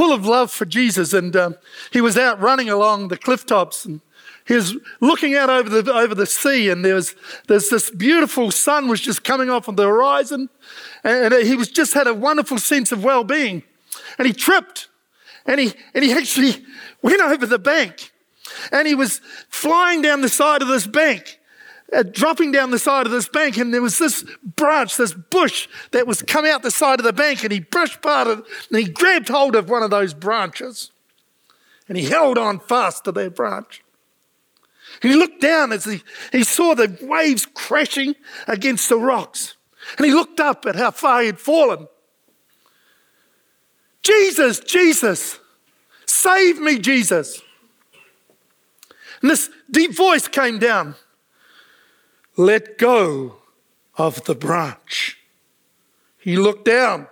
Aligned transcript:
full 0.00 0.14
of 0.14 0.24
love 0.24 0.50
for 0.50 0.64
Jesus, 0.64 1.12
and 1.12 1.36
um, 1.36 1.56
he 1.90 2.00
was 2.00 2.16
out 2.16 2.40
running 2.40 2.70
along 2.70 3.08
the 3.08 3.18
cliff 3.18 3.44
tops, 3.44 3.84
and 3.84 4.00
he 4.48 4.54
was 4.54 4.74
looking 5.02 5.34
out 5.34 5.50
over 5.50 5.68
the 5.68 5.92
over 5.92 6.14
the 6.14 6.24
sea, 6.24 6.70
and 6.70 6.82
there 6.82 6.94
was 6.94 7.14
there's 7.48 7.68
this 7.68 7.90
beautiful 7.90 8.50
sun 8.50 8.88
was 8.88 9.02
just 9.02 9.24
coming 9.24 9.50
off 9.50 9.68
on 9.68 9.76
the 9.76 9.86
horizon, 9.86 10.48
and 11.04 11.34
he 11.34 11.54
was 11.54 11.68
just 11.68 11.92
had 11.92 12.06
a 12.06 12.14
wonderful 12.14 12.56
sense 12.56 12.92
of 12.92 13.04
well-being, 13.04 13.62
and 14.16 14.26
he 14.26 14.32
tripped, 14.32 14.88
and 15.44 15.60
he 15.60 15.74
and 15.92 16.02
he 16.02 16.14
actually 16.14 16.64
went 17.02 17.20
over 17.20 17.44
the 17.44 17.58
bank, 17.58 18.10
and 18.72 18.88
he 18.88 18.94
was 18.94 19.20
flying 19.50 20.00
down 20.00 20.22
the 20.22 20.30
side 20.30 20.62
of 20.62 20.68
this 20.68 20.86
bank, 20.86 21.38
uh, 21.92 22.02
dropping 22.02 22.52
down 22.52 22.70
the 22.70 22.78
side 22.78 23.06
of 23.06 23.12
this 23.12 23.28
bank, 23.28 23.56
and 23.56 23.74
there 23.74 23.82
was 23.82 23.98
this 23.98 24.24
branch, 24.44 24.96
this 24.96 25.14
bush 25.14 25.68
that 25.90 26.06
was 26.06 26.22
coming 26.22 26.50
out 26.50 26.62
the 26.62 26.70
side 26.70 27.00
of 27.00 27.04
the 27.04 27.12
bank, 27.12 27.42
and 27.42 27.52
he 27.52 27.60
brushed 27.60 28.00
part 28.00 28.28
of 28.28 28.40
it, 28.40 28.44
and 28.70 28.78
he 28.78 28.88
grabbed 28.88 29.28
hold 29.28 29.56
of 29.56 29.68
one 29.68 29.82
of 29.82 29.90
those 29.90 30.14
branches, 30.14 30.92
and 31.88 31.98
he 31.98 32.04
held 32.04 32.38
on 32.38 32.60
fast 32.60 33.04
to 33.04 33.12
that 33.12 33.34
branch. 33.34 33.82
And 35.02 35.12
he 35.12 35.18
looked 35.18 35.40
down 35.40 35.72
as 35.72 35.84
he, 35.84 36.02
he 36.32 36.44
saw 36.44 36.74
the 36.74 36.96
waves 37.02 37.46
crashing 37.46 38.14
against 38.46 38.88
the 38.88 38.98
rocks, 38.98 39.56
and 39.96 40.06
he 40.06 40.12
looked 40.12 40.40
up 40.40 40.66
at 40.66 40.76
how 40.76 40.90
far 40.90 41.20
he 41.20 41.26
had 41.26 41.40
fallen. 41.40 41.88
Jesus, 44.02 44.60
Jesus, 44.60 45.38
save 46.06 46.58
me, 46.60 46.78
Jesus. 46.78 47.42
And 49.20 49.30
this 49.30 49.50
deep 49.70 49.94
voice 49.94 50.28
came 50.28 50.58
down 50.58 50.94
let 52.46 52.78
go 52.78 53.36
of 53.96 54.24
the 54.24 54.34
branch. 54.34 55.18
He 56.18 56.36
looked 56.36 56.64
down. 56.64 57.06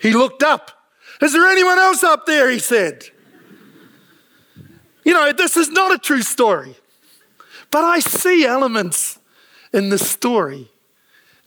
He 0.00 0.12
looked 0.12 0.42
up. 0.42 0.70
Is 1.20 1.32
there 1.32 1.46
anyone 1.46 1.78
else 1.78 2.02
up 2.02 2.26
there? 2.26 2.50
He 2.50 2.58
said. 2.58 3.04
You 5.04 5.12
know, 5.12 5.32
this 5.32 5.56
is 5.56 5.68
not 5.68 5.92
a 5.92 5.98
true 5.98 6.22
story, 6.22 6.76
but 7.70 7.84
I 7.84 7.98
see 7.98 8.44
elements 8.44 9.18
in 9.72 9.88
the 9.88 9.98
story 9.98 10.70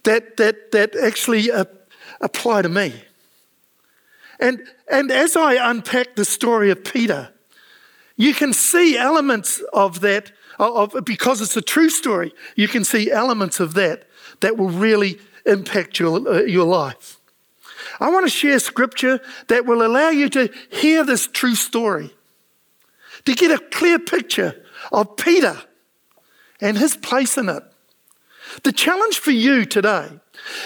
that, 0.04 0.36
that, 0.36 0.72
that 0.72 0.94
actually 0.94 1.50
uh, 1.50 1.64
apply 2.20 2.62
to 2.62 2.68
me. 2.68 2.94
And, 4.38 4.60
and 4.90 5.10
as 5.10 5.36
I 5.36 5.70
unpack 5.70 6.16
the 6.16 6.24
story 6.26 6.70
of 6.70 6.84
Peter, 6.84 7.30
you 8.16 8.34
can 8.34 8.52
see 8.52 8.98
elements 8.98 9.62
of 9.72 10.00
that 10.00 10.32
of, 10.58 11.04
because 11.04 11.40
it's 11.40 11.56
a 11.56 11.62
true 11.62 11.90
story, 11.90 12.32
you 12.54 12.68
can 12.68 12.84
see 12.84 13.10
elements 13.10 13.60
of 13.60 13.74
that 13.74 14.06
that 14.40 14.56
will 14.56 14.70
really 14.70 15.18
impact 15.44 15.98
your, 15.98 16.26
uh, 16.28 16.42
your 16.42 16.64
life. 16.64 17.20
I 18.00 18.10
want 18.10 18.26
to 18.26 18.30
share 18.30 18.58
scripture 18.58 19.20
that 19.48 19.64
will 19.64 19.84
allow 19.86 20.10
you 20.10 20.28
to 20.30 20.50
hear 20.70 21.04
this 21.04 21.26
true 21.26 21.54
story, 21.54 22.14
to 23.24 23.34
get 23.34 23.50
a 23.50 23.58
clear 23.70 23.98
picture 23.98 24.64
of 24.92 25.16
Peter 25.16 25.56
and 26.60 26.78
his 26.78 26.96
place 26.96 27.38
in 27.38 27.48
it. 27.48 27.62
The 28.62 28.72
challenge 28.72 29.18
for 29.18 29.30
you 29.30 29.64
today 29.64 30.08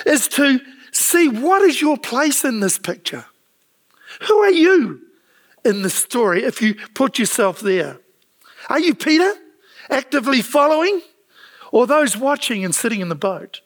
is 0.07 0.29
to 0.29 0.61
see 0.93 1.29
what 1.29 1.63
is 1.63 1.81
your 1.81 1.97
place 1.97 2.45
in 2.45 2.61
this 2.61 2.79
picture. 2.79 3.27
Who 4.29 4.39
are 4.39 4.51
you 4.51 5.01
in 5.65 5.83
the 5.83 5.91
story 5.91 6.45
if 6.45 6.61
you 6.61 6.75
put 6.95 7.19
yourself 7.19 7.61
there? 7.61 7.99
Are 8.69 8.81
you 8.81 8.95
Peter? 8.95 9.33
Actively 9.91 10.43
following, 10.43 11.03
or 11.73 11.87
those 11.87 12.17
watching 12.17 12.65
and 12.65 12.75
sitting 12.75 13.01
in 13.01 13.09
the 13.09 13.15
boat. 13.15 13.61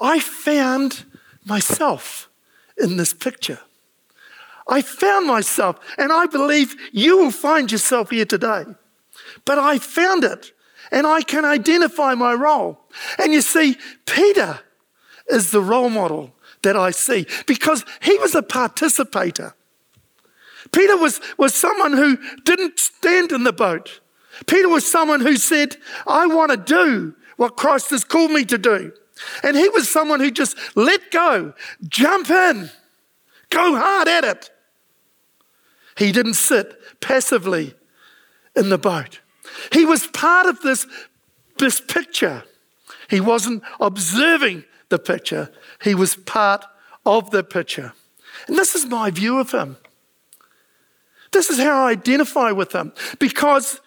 I 0.00 0.20
found 0.20 1.04
myself 1.44 2.28
in 2.76 2.96
this 2.96 3.12
picture. 3.12 3.60
I 4.68 4.82
found 4.82 5.26
myself, 5.26 5.78
and 5.96 6.12
I 6.12 6.26
believe 6.26 6.76
you 6.92 7.16
will 7.16 7.30
find 7.30 7.72
yourself 7.72 8.10
here 8.10 8.26
today. 8.26 8.64
But 9.44 9.58
I 9.58 9.78
found 9.78 10.24
it, 10.24 10.52
and 10.90 11.06
I 11.06 11.22
can 11.22 11.44
identify 11.44 12.14
my 12.14 12.34
role. 12.34 12.78
And 13.18 13.32
you 13.32 13.40
see, 13.40 13.78
Peter 14.06 14.60
is 15.28 15.50
the 15.50 15.62
role 15.62 15.90
model 15.90 16.34
that 16.62 16.76
I 16.76 16.90
see 16.90 17.26
because 17.46 17.84
he 18.00 18.16
was 18.18 18.34
a 18.34 18.42
participator. 18.42 19.54
Peter 20.72 20.96
was, 20.96 21.20
was 21.38 21.54
someone 21.54 21.92
who 21.92 22.18
didn't 22.44 22.78
stand 22.78 23.32
in 23.32 23.44
the 23.44 23.52
boat. 23.52 24.00
Peter 24.46 24.68
was 24.68 24.90
someone 24.90 25.20
who 25.20 25.36
said, 25.36 25.76
I 26.06 26.26
want 26.26 26.50
to 26.50 26.56
do 26.56 27.14
what 27.36 27.56
Christ 27.56 27.90
has 27.90 28.04
called 28.04 28.30
me 28.30 28.44
to 28.46 28.58
do. 28.58 28.92
And 29.42 29.56
he 29.56 29.68
was 29.70 29.90
someone 29.90 30.20
who 30.20 30.30
just 30.30 30.56
let 30.76 31.10
go, 31.10 31.54
jump 31.88 32.30
in, 32.30 32.70
go 33.50 33.76
hard 33.76 34.08
at 34.08 34.24
it. 34.24 34.50
He 35.96 36.12
didn't 36.12 36.34
sit 36.34 37.00
passively 37.00 37.74
in 38.54 38.68
the 38.68 38.78
boat. 38.78 39.20
He 39.72 39.84
was 39.84 40.06
part 40.08 40.46
of 40.46 40.60
this, 40.60 40.86
this 41.58 41.80
picture. 41.80 42.44
He 43.10 43.20
wasn't 43.20 43.62
observing 43.80 44.64
the 44.88 44.98
picture, 44.98 45.50
he 45.82 45.94
was 45.94 46.16
part 46.16 46.64
of 47.04 47.30
the 47.30 47.44
picture. 47.44 47.92
And 48.46 48.56
this 48.56 48.74
is 48.74 48.86
my 48.86 49.10
view 49.10 49.38
of 49.38 49.50
him. 49.50 49.76
This 51.32 51.50
is 51.50 51.58
how 51.58 51.84
I 51.86 51.90
identify 51.90 52.52
with 52.52 52.72
him 52.72 52.92
because 53.18 53.80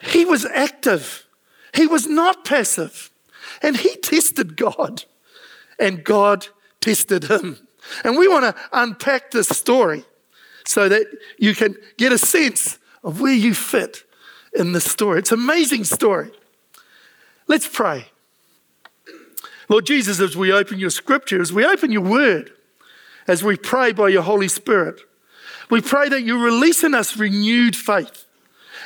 he 0.00 0.24
was 0.24 0.44
active, 0.44 1.26
he 1.74 1.86
was 1.86 2.06
not 2.06 2.44
passive. 2.44 3.10
And 3.62 3.76
he 3.76 3.96
tested 3.96 4.56
God, 4.56 5.04
and 5.78 6.04
God 6.04 6.46
tested 6.80 7.24
him. 7.24 7.58
And 8.04 8.16
we 8.16 8.28
want 8.28 8.44
to 8.44 8.62
unpack 8.72 9.30
this 9.30 9.48
story 9.48 10.04
so 10.64 10.88
that 10.88 11.06
you 11.38 11.54
can 11.54 11.74
get 11.96 12.12
a 12.12 12.18
sense 12.18 12.78
of 13.02 13.20
where 13.20 13.32
you 13.32 13.54
fit 13.54 14.04
in 14.52 14.72
this 14.72 14.84
story. 14.84 15.20
It's 15.20 15.32
an 15.32 15.40
amazing 15.40 15.84
story. 15.84 16.30
Let's 17.46 17.66
pray. 17.66 18.06
Lord 19.68 19.86
Jesus, 19.86 20.20
as 20.20 20.36
we 20.36 20.52
open 20.52 20.78
your 20.78 20.90
scripture, 20.90 21.40
as 21.40 21.52
we 21.52 21.64
open 21.64 21.90
your 21.90 22.02
word, 22.02 22.52
as 23.26 23.42
we 23.42 23.56
pray 23.56 23.92
by 23.92 24.08
your 24.08 24.22
Holy 24.22 24.48
Spirit, 24.48 25.00
we 25.70 25.80
pray 25.80 26.08
that 26.08 26.22
you 26.22 26.42
release 26.42 26.84
in 26.84 26.94
us 26.94 27.16
renewed 27.16 27.76
faith 27.76 28.24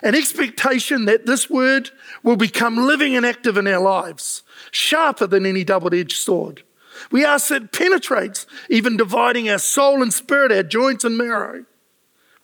an 0.02 0.14
expectation 0.14 1.04
that 1.04 1.26
this 1.26 1.48
word 1.48 1.90
will 2.22 2.36
become 2.36 2.76
living 2.76 3.16
and 3.16 3.24
active 3.24 3.56
in 3.56 3.66
our 3.66 3.80
lives, 3.80 4.42
sharper 4.70 5.26
than 5.26 5.46
any 5.46 5.64
double 5.64 5.94
edged 5.94 6.16
sword. 6.16 6.62
We 7.10 7.24
ask 7.24 7.48
that 7.48 7.62
it 7.62 7.72
penetrates, 7.72 8.46
even 8.68 8.96
dividing 8.96 9.48
our 9.48 9.58
soul 9.58 10.02
and 10.02 10.12
spirit, 10.12 10.52
our 10.52 10.62
joints 10.62 11.04
and 11.04 11.16
marrow. 11.16 11.64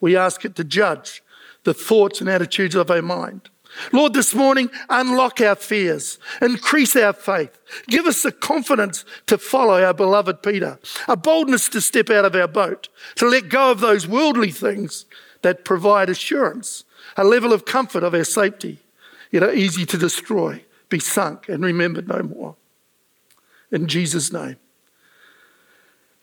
We 0.01 0.17
ask 0.17 0.45
it 0.45 0.57
to 0.57 0.65
judge 0.65 1.23
the 1.65 1.75
thoughts 1.75 2.21
and 2.21 2.31
attitudes 2.31 2.75
of 2.75 2.91
our 2.91 3.03
mind. 3.03 3.51
Lord, 3.93 4.15
this 4.15 4.35
morning, 4.35 4.71
unlock 4.89 5.41
our 5.41 5.55
fears, 5.55 6.19
increase 6.41 6.97
our 6.97 7.13
faith, 7.13 7.61
give 7.87 8.07
us 8.07 8.23
the 8.23 8.33
confidence 8.33 9.05
to 9.27 9.37
follow 9.37 9.83
our 9.83 9.93
beloved 9.93 10.43
Peter, 10.43 10.79
a 11.07 11.17
boldness 11.17 11.69
to 11.71 11.81
step 11.81 12.09
out 12.11 12.25
of 12.25 12.35
our 12.35 12.49
boat, 12.49 12.89
to 13.17 13.29
let 13.29 13.51
go 13.51 13.71
of 13.71 13.81
those 13.81 14.09
worldly 14.09 14.51
things 14.51 15.05
that 15.43 15.65
provide 15.65 16.11
assurance 16.11 16.85
a 17.17 17.25
level 17.25 17.53
of 17.53 17.65
comfort 17.65 18.03
of 18.03 18.15
our 18.15 18.25
safety, 18.25 18.79
yet 19.31 19.43
are 19.43 19.53
easy 19.53 19.87
to 19.87 19.99
destroy, 19.99 20.63
be 20.89 20.99
sunk, 20.99 21.49
and 21.49 21.65
remembered 21.65 22.09
no 22.09 22.23
more. 22.23 22.57
In 23.71 23.87
Jesus' 23.87 24.33
name. 24.33 24.57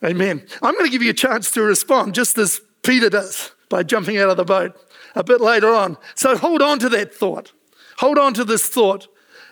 Amen. 0.04 0.46
I'm 0.62 0.74
going 0.74 0.86
to 0.86 0.92
give 0.92 1.02
you 1.02 1.12
a 1.12 1.16
chance 1.16 1.52
to 1.52 1.62
respond, 1.62 2.14
just 2.14 2.38
as 2.38 2.62
Peter 2.84 3.10
does, 3.10 3.52
by 3.70 3.84
jumping 3.84 4.18
out 4.18 4.30
of 4.30 4.38
the 4.38 4.44
boat 4.44 4.76
a 5.16 5.24
bit 5.24 5.42
later 5.42 5.74
on. 5.74 5.98
So 6.14 6.38
hold 6.38 6.62
on 6.62 6.80
to 6.80 6.90
that 6.90 7.14
thought. 7.14 7.52
Hold 7.98 8.18
on 8.18 8.34
to 8.36 8.44
this 8.44 8.68
thought. 8.68 9.08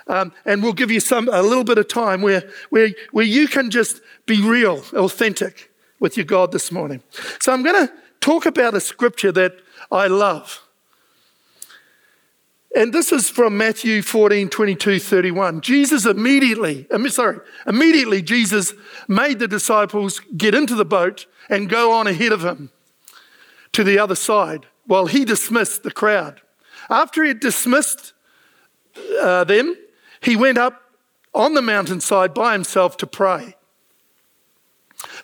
Um, 0.07 0.33
and 0.45 0.61
we'll 0.61 0.73
give 0.73 0.91
you 0.91 0.99
some 0.99 1.29
a 1.31 1.41
little 1.41 1.63
bit 1.63 1.77
of 1.77 1.87
time 1.87 2.21
where, 2.21 2.43
where, 2.69 2.89
where 3.11 3.25
you 3.25 3.47
can 3.47 3.71
just 3.71 4.01
be 4.25 4.41
real, 4.41 4.83
authentic 4.93 5.71
with 5.99 6.17
your 6.17 6.25
God 6.25 6.51
this 6.51 6.71
morning. 6.71 7.01
So 7.39 7.53
I'm 7.53 7.63
going 7.63 7.87
to 7.87 7.93
talk 8.23 8.45
about 8.45 8.73
a 8.73 8.79
scripture 8.79 9.33
that 9.33 9.59
I 9.91 10.07
love. 10.07 10.61
And 12.73 12.93
this 12.93 13.11
is 13.11 13.29
from 13.29 13.57
Matthew 13.57 14.01
14, 14.01 14.47
22, 14.47 14.99
31. 14.99 15.59
Jesus 15.59 16.05
immediately, 16.05 16.87
sorry, 17.09 17.39
immediately 17.67 18.21
Jesus 18.21 18.73
made 19.09 19.39
the 19.39 19.47
disciples 19.47 20.21
get 20.37 20.55
into 20.55 20.73
the 20.73 20.85
boat 20.85 21.25
and 21.49 21.69
go 21.69 21.91
on 21.91 22.07
ahead 22.07 22.31
of 22.31 22.45
him 22.45 22.71
to 23.73 23.83
the 23.83 23.99
other 23.99 24.15
side 24.15 24.67
while 24.85 25.07
he 25.07 25.25
dismissed 25.25 25.83
the 25.83 25.91
crowd. 25.91 26.41
After 26.89 27.23
he 27.23 27.27
had 27.27 27.41
dismissed 27.41 28.13
uh, 29.21 29.43
them, 29.43 29.75
he 30.21 30.37
went 30.37 30.57
up 30.57 30.81
on 31.33 31.55
the 31.55 31.61
mountainside 31.61 32.33
by 32.33 32.53
himself 32.53 32.95
to 32.97 33.05
pray. 33.05 33.55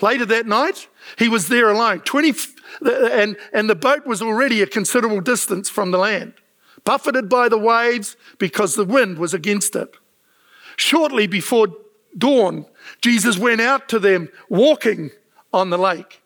Later 0.01 0.25
that 0.25 0.45
night, 0.45 0.87
he 1.17 1.29
was 1.29 1.47
there 1.47 1.69
alone, 1.69 2.01
20, 2.01 2.33
and, 2.81 3.37
and 3.53 3.69
the 3.69 3.75
boat 3.75 4.05
was 4.05 4.21
already 4.21 4.61
a 4.61 4.67
considerable 4.67 5.21
distance 5.21 5.69
from 5.69 5.91
the 5.91 5.97
land 5.97 6.33
buffeted 6.83 7.29
by 7.29 7.49
the 7.49 7.57
waves 7.57 8.15
because 8.37 8.75
the 8.75 8.85
wind 8.85 9.17
was 9.17 9.33
against 9.33 9.75
it. 9.75 9.95
Shortly 10.75 11.27
before 11.27 11.67
dawn, 12.17 12.65
Jesus 13.01 13.37
went 13.37 13.61
out 13.61 13.89
to 13.89 13.99
them 13.99 14.29
walking 14.49 15.11
on 15.53 15.69
the 15.69 15.77
lake. 15.77 16.21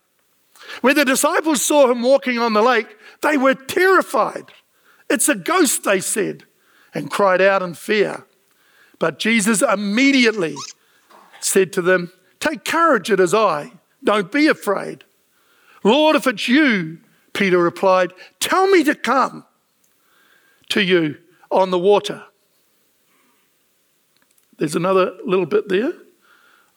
When 0.81 0.95
the 0.95 1.05
disciples 1.05 1.63
saw 1.63 1.91
him 1.91 2.01
walking 2.01 2.39
on 2.39 2.53
the 2.53 2.61
lake, 2.61 2.95
they 3.21 3.37
were 3.37 3.55
terrified. 3.55 4.51
It's 5.09 5.27
a 5.27 5.35
ghost, 5.35 5.83
they 5.83 5.99
said, 5.99 6.43
and 6.93 7.11
cried 7.11 7.41
out 7.41 7.61
in 7.61 7.73
fear. 7.73 8.25
But 8.99 9.19
Jesus 9.19 9.61
immediately 9.61 10.55
said 11.39 11.73
to 11.73 11.81
them, 11.81 12.11
Take 12.39 12.63
courage, 12.63 13.09
it 13.09 13.19
is 13.19 13.33
I. 13.33 13.71
Don't 14.03 14.31
be 14.31 14.47
afraid. 14.47 15.03
Lord, 15.83 16.15
if 16.15 16.27
it's 16.27 16.47
you, 16.47 16.99
Peter 17.33 17.57
replied, 17.57 18.13
tell 18.39 18.67
me 18.67 18.83
to 18.83 18.95
come 18.95 19.45
to 20.69 20.81
you 20.81 21.17
on 21.51 21.71
the 21.71 21.79
water. 21.79 22.23
There's 24.57 24.75
another 24.75 25.13
little 25.25 25.45
bit 25.45 25.67
there. 25.67 25.93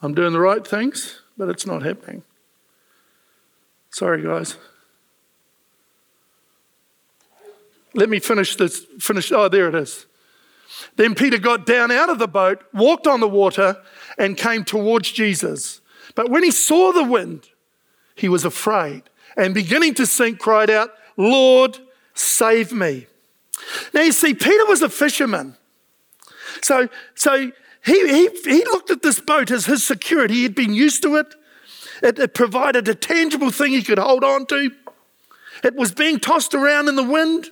I'm 0.02 0.14
doing 0.14 0.32
the 0.32 0.40
right 0.40 0.66
things, 0.66 1.20
but 1.36 1.48
it's 1.48 1.66
not 1.66 1.82
happening. 1.82 2.22
Sorry, 3.90 4.22
guys. 4.22 4.56
Let 7.94 8.10
me 8.10 8.18
finish 8.20 8.56
this. 8.56 8.84
Finish. 8.98 9.32
Oh, 9.32 9.48
there 9.48 9.68
it 9.68 9.74
is. 9.74 10.06
Then 10.96 11.14
Peter 11.14 11.38
got 11.38 11.64
down 11.64 11.90
out 11.90 12.10
of 12.10 12.18
the 12.18 12.28
boat, 12.28 12.62
walked 12.74 13.06
on 13.06 13.20
the 13.20 13.28
water, 13.28 13.78
and 14.18 14.36
came 14.36 14.64
towards 14.64 15.10
Jesus. 15.12 15.80
But 16.16 16.30
when 16.30 16.42
he 16.42 16.50
saw 16.50 16.90
the 16.90 17.04
wind, 17.04 17.48
he 18.16 18.28
was 18.28 18.44
afraid 18.44 19.04
and 19.36 19.54
beginning 19.54 19.94
to 19.94 20.06
sink, 20.06 20.40
cried 20.40 20.70
out, 20.70 20.90
Lord, 21.16 21.78
save 22.14 22.72
me. 22.72 23.06
Now 23.94 24.02
you 24.02 24.12
see, 24.12 24.34
Peter 24.34 24.66
was 24.66 24.82
a 24.82 24.88
fisherman. 24.88 25.56
So, 26.62 26.88
so 27.14 27.52
he, 27.84 28.08
he, 28.08 28.28
he 28.44 28.64
looked 28.64 28.90
at 28.90 29.02
this 29.02 29.20
boat 29.20 29.50
as 29.50 29.66
his 29.66 29.84
security. 29.84 30.34
He 30.34 30.42
had 30.42 30.54
been 30.54 30.74
used 30.74 31.02
to 31.02 31.16
it. 31.16 31.34
it. 32.02 32.18
It 32.18 32.34
provided 32.34 32.88
a 32.88 32.94
tangible 32.94 33.50
thing 33.50 33.72
he 33.72 33.82
could 33.82 33.98
hold 33.98 34.24
on 34.24 34.46
to. 34.46 34.70
It 35.62 35.74
was 35.74 35.92
being 35.92 36.18
tossed 36.18 36.54
around 36.54 36.88
in 36.88 36.96
the 36.96 37.02
wind. 37.02 37.50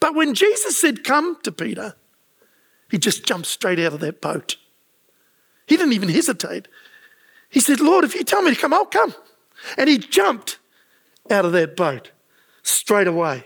But 0.00 0.14
when 0.14 0.34
Jesus 0.34 0.80
said, 0.80 1.04
Come 1.04 1.38
to 1.42 1.52
Peter, 1.52 1.96
he 2.90 2.98
just 2.98 3.24
jumped 3.24 3.46
straight 3.46 3.80
out 3.80 3.92
of 3.92 4.00
that 4.00 4.20
boat. 4.20 4.56
He 5.66 5.76
didn't 5.76 5.94
even 5.94 6.08
hesitate. 6.08 6.68
He 7.52 7.60
said, 7.60 7.80
Lord, 7.80 8.04
if 8.04 8.14
you 8.14 8.24
tell 8.24 8.42
me 8.42 8.54
to 8.54 8.60
come, 8.60 8.72
I'll 8.72 8.86
come. 8.86 9.14
And 9.76 9.88
he 9.88 9.98
jumped 9.98 10.58
out 11.30 11.44
of 11.44 11.52
that 11.52 11.76
boat 11.76 12.10
straight 12.62 13.06
away. 13.06 13.44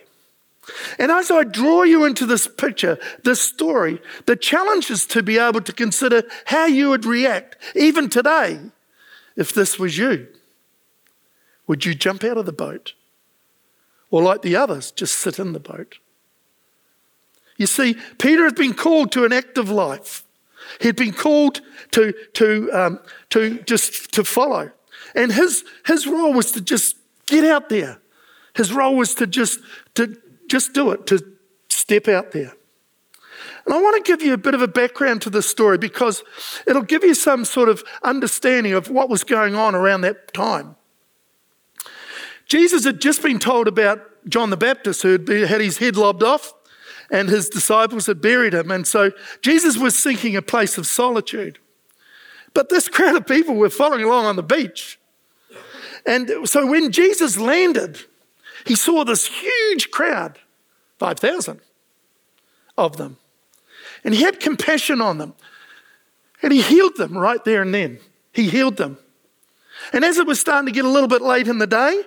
And 0.98 1.10
as 1.10 1.30
I 1.30 1.44
draw 1.44 1.82
you 1.82 2.04
into 2.04 2.24
this 2.24 2.46
picture, 2.46 2.98
this 3.24 3.40
story, 3.40 4.00
the 4.26 4.36
challenge 4.36 4.90
is 4.90 5.06
to 5.06 5.22
be 5.22 5.38
able 5.38 5.60
to 5.60 5.72
consider 5.72 6.22
how 6.46 6.66
you 6.66 6.90
would 6.90 7.04
react, 7.04 7.56
even 7.74 8.08
today, 8.08 8.60
if 9.36 9.52
this 9.52 9.78
was 9.78 9.98
you. 9.98 10.28
Would 11.66 11.84
you 11.84 11.94
jump 11.94 12.22
out 12.24 12.38
of 12.38 12.46
the 12.46 12.52
boat? 12.52 12.94
Or, 14.10 14.22
like 14.22 14.42
the 14.42 14.56
others, 14.56 14.92
just 14.92 15.16
sit 15.16 15.40
in 15.40 15.52
the 15.52 15.60
boat? 15.60 15.98
You 17.56 17.66
see, 17.66 17.96
Peter 18.18 18.44
has 18.44 18.52
been 18.52 18.74
called 18.74 19.10
to 19.12 19.24
an 19.24 19.32
active 19.32 19.68
life. 19.68 20.22
He'd 20.80 20.96
been 20.96 21.12
called 21.12 21.60
to, 21.92 22.12
to, 22.34 22.70
um, 22.72 23.00
to 23.30 23.58
just 23.60 24.12
to 24.12 24.24
follow. 24.24 24.70
And 25.14 25.32
his, 25.32 25.64
his 25.86 26.06
role 26.06 26.32
was 26.32 26.52
to 26.52 26.60
just 26.60 26.96
get 27.26 27.44
out 27.44 27.68
there. 27.68 27.98
His 28.54 28.72
role 28.72 28.96
was 28.96 29.14
to 29.16 29.26
just, 29.26 29.60
to 29.94 30.16
just 30.48 30.72
do 30.72 30.90
it, 30.90 31.06
to 31.08 31.24
step 31.68 32.08
out 32.08 32.32
there. 32.32 32.52
And 33.64 33.74
I 33.74 33.80
want 33.80 34.04
to 34.04 34.10
give 34.10 34.22
you 34.22 34.32
a 34.32 34.38
bit 34.38 34.54
of 34.54 34.62
a 34.62 34.68
background 34.68 35.22
to 35.22 35.30
this 35.30 35.48
story 35.48 35.76
because 35.76 36.22
it'll 36.66 36.82
give 36.82 37.02
you 37.02 37.14
some 37.14 37.44
sort 37.44 37.68
of 37.68 37.82
understanding 38.02 38.72
of 38.72 38.90
what 38.90 39.08
was 39.08 39.24
going 39.24 39.54
on 39.54 39.74
around 39.74 40.02
that 40.02 40.32
time. 40.32 40.76
Jesus 42.46 42.84
had 42.84 43.00
just 43.00 43.22
been 43.22 43.40
told 43.40 43.66
about 43.66 44.00
John 44.28 44.50
the 44.50 44.56
Baptist, 44.56 45.02
who 45.02 45.18
had 45.44 45.60
his 45.60 45.78
head 45.78 45.96
lobbed 45.96 46.22
off, 46.22 46.54
and 47.10 47.28
his 47.28 47.48
disciples 47.48 48.06
had 48.06 48.20
buried 48.20 48.54
him. 48.54 48.70
And 48.70 48.86
so 48.86 49.12
Jesus 49.42 49.78
was 49.78 49.98
seeking 49.98 50.36
a 50.36 50.42
place 50.42 50.78
of 50.78 50.86
solitude. 50.86 51.58
But 52.54 52.68
this 52.68 52.88
crowd 52.88 53.16
of 53.16 53.26
people 53.26 53.54
were 53.54 53.70
following 53.70 54.04
along 54.04 54.24
on 54.24 54.36
the 54.36 54.42
beach. 54.42 54.98
And 56.06 56.48
so 56.48 56.66
when 56.66 56.92
Jesus 56.92 57.36
landed, 57.36 58.00
he 58.64 58.74
saw 58.74 59.04
this 59.04 59.26
huge 59.26 59.90
crowd 59.90 60.38
5,000 60.98 61.60
of 62.78 62.96
them. 62.96 63.18
And 64.04 64.14
he 64.14 64.22
had 64.22 64.40
compassion 64.40 65.00
on 65.00 65.18
them. 65.18 65.34
And 66.42 66.52
he 66.52 66.62
healed 66.62 66.96
them 66.96 67.16
right 67.16 67.42
there 67.44 67.62
and 67.62 67.74
then. 67.74 67.98
He 68.32 68.48
healed 68.48 68.76
them. 68.76 68.98
And 69.92 70.04
as 70.04 70.18
it 70.18 70.26
was 70.26 70.40
starting 70.40 70.66
to 70.66 70.72
get 70.72 70.84
a 70.84 70.88
little 70.88 71.08
bit 71.08 71.22
late 71.22 71.48
in 71.48 71.58
the 71.58 71.66
day, 71.66 72.02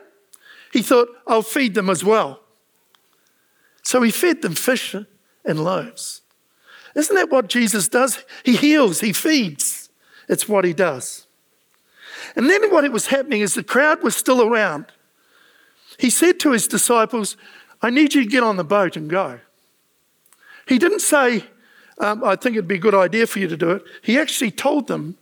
he 0.71 0.81
thought, 0.81 1.09
I'll 1.27 1.41
feed 1.41 1.73
them 1.73 1.89
as 1.89 2.03
well. 2.03 2.41
So 3.89 4.03
he 4.03 4.11
fed 4.11 4.43
them 4.43 4.53
fish 4.53 4.93
and 5.43 5.63
loaves. 5.63 6.21
Isn't 6.95 7.15
that 7.15 7.31
what 7.31 7.47
Jesus 7.47 7.87
does? 7.87 8.23
He 8.45 8.55
heals, 8.55 8.99
he 8.99 9.13
feeds. 9.13 9.89
It's 10.27 10.47
what 10.47 10.63
he 10.63 10.73
does. 10.73 11.25
And 12.35 12.47
then 12.47 12.69
what 12.69 12.87
was 12.91 13.07
happening 13.07 13.41
is 13.41 13.55
the 13.55 13.63
crowd 13.63 14.03
was 14.03 14.15
still 14.15 14.43
around. 14.43 14.85
He 15.97 16.11
said 16.11 16.39
to 16.41 16.51
his 16.51 16.67
disciples, 16.67 17.35
I 17.81 17.89
need 17.89 18.13
you 18.13 18.25
to 18.25 18.29
get 18.29 18.43
on 18.43 18.57
the 18.57 18.63
boat 18.63 18.95
and 18.95 19.09
go. 19.09 19.39
He 20.67 20.77
didn't 20.77 20.99
say, 20.99 21.45
um, 21.97 22.23
I 22.23 22.35
think 22.35 22.57
it'd 22.57 22.67
be 22.67 22.75
a 22.75 22.77
good 22.77 22.93
idea 22.93 23.25
for 23.25 23.39
you 23.39 23.47
to 23.47 23.57
do 23.57 23.71
it. 23.71 23.83
He 24.03 24.19
actually 24.19 24.51
told 24.51 24.85
them, 24.85 25.17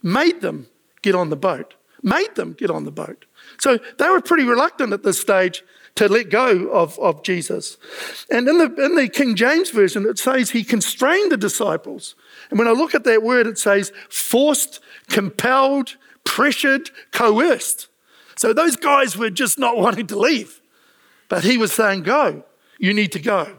made 0.00 0.42
them 0.42 0.68
get 1.02 1.16
on 1.16 1.30
the 1.30 1.36
boat, 1.36 1.74
made 2.04 2.36
them 2.36 2.52
get 2.52 2.70
on 2.70 2.84
the 2.84 2.92
boat. 2.92 3.24
So 3.58 3.80
they 3.98 4.08
were 4.08 4.20
pretty 4.20 4.44
reluctant 4.44 4.92
at 4.92 5.02
this 5.02 5.20
stage 5.20 5.64
to 5.94 6.08
let 6.08 6.30
go 6.30 6.68
of, 6.68 6.98
of 6.98 7.22
Jesus. 7.22 7.76
And 8.30 8.48
in 8.48 8.58
the, 8.58 8.84
in 8.84 8.96
the 8.96 9.08
King 9.08 9.34
James 9.34 9.70
Version, 9.70 10.06
it 10.06 10.18
says 10.18 10.50
he 10.50 10.64
constrained 10.64 11.30
the 11.30 11.36
disciples. 11.36 12.14
And 12.50 12.58
when 12.58 12.68
I 12.68 12.72
look 12.72 12.94
at 12.94 13.04
that 13.04 13.22
word, 13.22 13.46
it 13.46 13.58
says 13.58 13.92
forced, 14.08 14.80
compelled, 15.08 15.96
pressured, 16.24 16.90
coerced. 17.10 17.88
So 18.36 18.52
those 18.52 18.76
guys 18.76 19.16
were 19.16 19.30
just 19.30 19.58
not 19.58 19.76
wanting 19.76 20.06
to 20.08 20.18
leave. 20.18 20.60
But 21.28 21.44
he 21.44 21.58
was 21.58 21.72
saying, 21.72 22.02
Go, 22.02 22.44
you 22.78 22.94
need 22.94 23.12
to 23.12 23.18
go. 23.18 23.58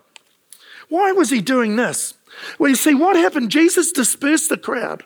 Why 0.90 1.12
was 1.12 1.30
he 1.30 1.42
doing 1.42 1.76
this? 1.76 2.16
Well, 2.58 2.70
you 2.70 2.76
see, 2.76 2.94
what 2.94 3.16
happened? 3.16 3.52
Jesus 3.52 3.92
dispersed 3.92 4.50
the 4.50 4.58
crowd. 4.58 5.04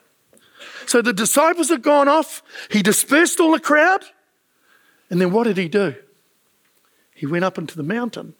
So 0.85 1.01
the 1.01 1.13
disciples 1.13 1.69
had 1.69 1.81
gone 1.81 2.07
off, 2.07 2.41
he 2.71 2.81
dispersed 2.81 3.39
all 3.39 3.51
the 3.51 3.59
crowd, 3.59 4.05
and 5.09 5.19
then 5.19 5.31
what 5.31 5.43
did 5.43 5.57
he 5.57 5.67
do? 5.67 5.95
He 7.17 7.25
went 7.25 7.43
up 7.43 7.57
into 7.57 7.75
the 7.75 7.81
mountain 7.81 8.35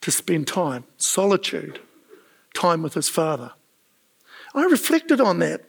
to 0.00 0.10
spend 0.10 0.48
time, 0.48 0.82
solitude, 0.96 1.78
time 2.52 2.82
with 2.82 2.94
his 2.94 3.08
father. 3.08 3.52
I 4.56 4.64
reflected 4.64 5.20
on 5.20 5.38
that 5.38 5.62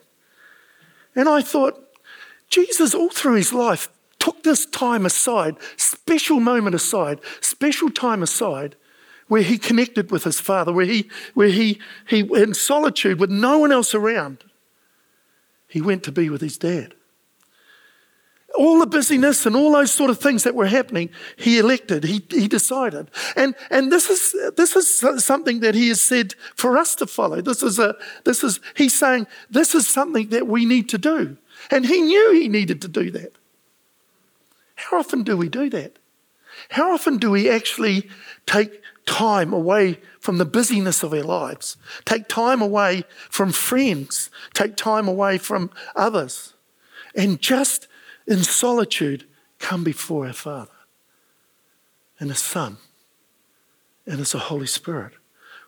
and 1.15 1.29
I 1.29 1.41
thought, 1.41 1.79
Jesus, 2.49 2.95
all 2.95 3.09
through 3.09 3.35
his 3.35 3.53
life, 3.53 3.89
took 4.17 4.41
this 4.41 4.65
time 4.65 5.05
aside, 5.05 5.57
special 5.75 6.39
moment 6.39 6.75
aside, 6.75 7.19
special 7.39 7.91
time 7.91 8.23
aside, 8.23 8.75
where 9.27 9.43
he 9.43 9.59
connected 9.59 10.09
with 10.09 10.23
his 10.23 10.39
father, 10.39 10.73
where 10.73 10.85
he, 10.85 11.07
where 11.35 11.49
he, 11.49 11.79
he 12.07 12.21
in 12.33 12.55
solitude 12.55 13.19
with 13.19 13.29
no 13.29 13.59
one 13.59 13.71
else 13.71 13.93
around, 13.93 14.43
he 15.67 15.81
went 15.81 16.01
to 16.03 16.11
be 16.11 16.31
with 16.31 16.41
his 16.41 16.57
dad. 16.57 16.95
All 18.57 18.79
the 18.79 18.87
busyness 18.87 19.45
and 19.45 19.55
all 19.55 19.71
those 19.71 19.91
sort 19.91 20.09
of 20.09 20.19
things 20.19 20.43
that 20.43 20.55
were 20.55 20.65
happening, 20.65 21.09
he 21.35 21.59
elected, 21.59 22.03
he, 22.03 22.25
he 22.29 22.47
decided. 22.47 23.11
And, 23.35 23.55
and 23.69 23.91
this, 23.91 24.09
is, 24.09 24.53
this 24.55 24.75
is 24.75 25.23
something 25.23 25.59
that 25.59 25.75
he 25.75 25.89
has 25.89 26.01
said 26.01 26.33
for 26.55 26.77
us 26.77 26.95
to 26.95 27.07
follow. 27.07 27.41
This 27.41 27.61
is 27.61 27.77
a, 27.77 27.95
this 28.25 28.43
is, 28.43 28.59
he's 28.75 28.97
saying 28.97 29.27
this 29.49 29.75
is 29.75 29.87
something 29.87 30.29
that 30.29 30.47
we 30.47 30.65
need 30.65 30.89
to 30.89 30.97
do. 30.97 31.37
And 31.69 31.85
he 31.85 32.01
knew 32.01 32.31
he 32.33 32.47
needed 32.47 32.81
to 32.81 32.87
do 32.87 33.11
that. 33.11 33.35
How 34.75 34.99
often 34.99 35.23
do 35.23 35.37
we 35.37 35.49
do 35.49 35.69
that? 35.71 35.99
How 36.69 36.93
often 36.93 37.17
do 37.17 37.31
we 37.31 37.49
actually 37.49 38.09
take 38.45 38.81
time 39.05 39.53
away 39.53 39.99
from 40.19 40.37
the 40.37 40.45
busyness 40.45 41.01
of 41.01 41.13
our 41.13 41.23
lives, 41.23 41.77
take 42.05 42.27
time 42.27 42.61
away 42.61 43.03
from 43.29 43.51
friends, 43.51 44.29
take 44.53 44.75
time 44.75 45.07
away 45.07 45.37
from 45.37 45.71
others, 45.95 46.53
and 47.15 47.39
just 47.41 47.87
in 48.27 48.43
solitude 48.43 49.25
come 49.59 49.83
before 49.83 50.27
our 50.27 50.33
Father 50.33 50.71
and 52.19 52.29
His 52.29 52.39
Son 52.39 52.77
and 54.05 54.19
as 54.19 54.33
a 54.33 54.39
Holy 54.39 54.67
Spirit? 54.67 55.13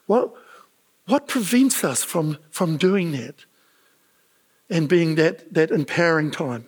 What, 0.06 0.32
what 1.06 1.28
prevents 1.28 1.84
us 1.84 2.04
from, 2.04 2.38
from 2.50 2.76
doing 2.76 3.12
that? 3.12 3.44
and 4.70 4.88
being 4.88 5.16
that, 5.16 5.52
that 5.52 5.72
empowering 5.72 6.30
time. 6.30 6.64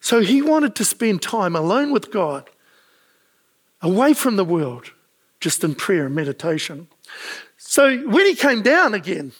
So 0.00 0.20
he 0.20 0.42
wanted 0.42 0.74
to 0.76 0.84
spend 0.84 1.22
time 1.22 1.54
alone 1.54 1.92
with 1.92 2.10
God, 2.10 2.48
away 3.82 4.14
from 4.14 4.36
the 4.36 4.44
world, 4.44 4.92
just 5.40 5.62
in 5.62 5.74
prayer 5.74 6.06
and 6.06 6.14
meditation. 6.14 6.88
So 7.58 7.98
when 7.98 8.26
he 8.26 8.34
came 8.34 8.62
down 8.62 8.94
again, 8.94 9.32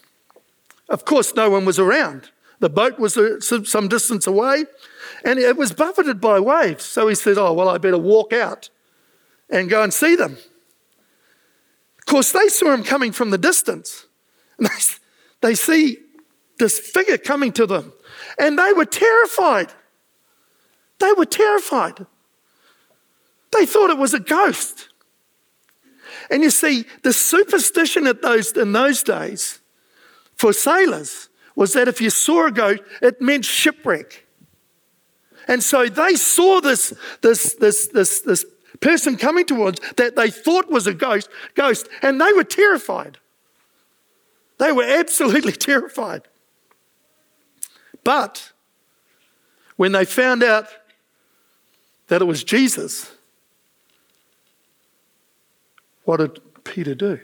of 0.89 1.07
course, 1.07 1.35
no 1.35 1.49
one 1.49 1.65
was 1.65 1.79
around. 1.79 2.31
The 2.65 2.71
boat 2.71 2.99
was 2.99 3.19
uh, 3.19 3.41
some 3.41 3.89
distance 3.89 4.27
away 4.27 4.65
and 5.23 5.39
it 5.39 5.55
was 5.55 5.71
buffeted 5.71 6.19
by 6.19 6.41
waves. 6.41 6.83
So 6.83 7.09
he 7.09 7.15
said, 7.15 7.37
Oh, 7.37 7.53
well, 7.53 7.69
I 7.69 7.77
better 7.77 7.99
walk 7.99 8.33
out 8.33 8.71
and 9.51 9.69
go 9.69 9.83
and 9.83 9.93
see 9.93 10.17
them. 10.17 10.39
Of 11.99 12.07
course, 12.07 12.33
they 12.33 12.49
saw 12.49 12.73
him 12.73 12.83
coming 12.83 13.13
from 13.13 13.29
the 13.29 13.37
distance. 13.37 14.07
And 14.59 14.69
they, 14.69 15.49
they 15.49 15.55
see 15.55 15.99
this 16.59 16.79
figure 16.79 17.19
coming 17.19 17.53
to 17.53 17.67
them. 17.67 17.93
And 18.39 18.59
they 18.59 18.73
were 18.73 18.87
terrified. 18.87 19.71
They 21.01 21.13
were 21.13 21.27
terrified. 21.27 22.07
They 23.53 23.67
thought 23.67 23.91
it 23.91 23.99
was 23.99 24.15
a 24.15 24.21
ghost. 24.21 24.89
And 26.31 26.43
you 26.43 26.49
see, 26.49 26.87
the 27.03 27.13
superstition 27.13 28.07
at 28.07 28.23
those, 28.23 28.53
in 28.53 28.73
those 28.73 29.03
days 29.03 29.61
for 30.35 30.55
sailors 30.55 31.29
was 31.57 31.73
that 31.75 31.89
if 31.89 32.01
you 32.01 32.11
saw 32.11 32.47
a 32.47 32.51
goat, 32.51 32.85
it 33.01 33.21
meant 33.21 33.45
shipwreck. 33.45 34.27
And 35.47 35.63
so 35.63 35.87
they 35.87 36.15
saw 36.15 36.61
this, 36.61 36.95
this, 37.21 37.55
this, 37.55 37.89
this, 37.89 38.21
this 38.21 38.45
person 38.81 39.17
coming 39.17 39.47
towards 39.47 39.81
that 39.97 40.17
they 40.17 40.31
thought 40.31 40.71
was 40.71 40.87
a 40.87 40.95
ghost, 40.95 41.29
ghost, 41.55 41.89
and 42.03 42.21
they 42.21 42.33
were 42.33 42.45
terrified. 42.45 43.19
They 44.59 44.73
were 44.73 44.85
absolutely 44.85 45.53
terrified. 45.71 46.23
But 48.03 48.53
when 49.77 49.93
they 49.93 50.05
found 50.05 50.43
out 50.43 50.69
that 52.09 52.21
it 52.21 52.27
was 52.27 52.45
Jesus, 52.45 53.13
what 56.05 56.19
did 56.19 56.41
Peter 56.65 56.95
do? 56.95 57.19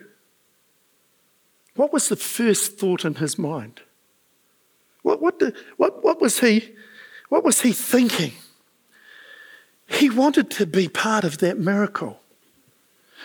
What 1.77 1.93
was 1.93 2.09
the 2.09 2.17
first 2.17 2.79
thought 2.79 3.05
in 3.05 3.17
his 3.17 3.39
mind? 3.39 3.81
What, 5.03 5.21
what, 5.21 5.43
what, 5.77 6.05
what, 6.05 6.21
was 6.21 6.41
he, 6.41 6.75
what 7.29 7.45
was 7.45 7.63
he 7.63 7.73
thinking? 7.73 8.33
He 9.87 10.11
wanted 10.11 10.51
to 10.53 10.67
be 10.67 10.89
part 10.89 11.25
of 11.25 11.39
that 11.39 11.59
miracle. 11.59 12.21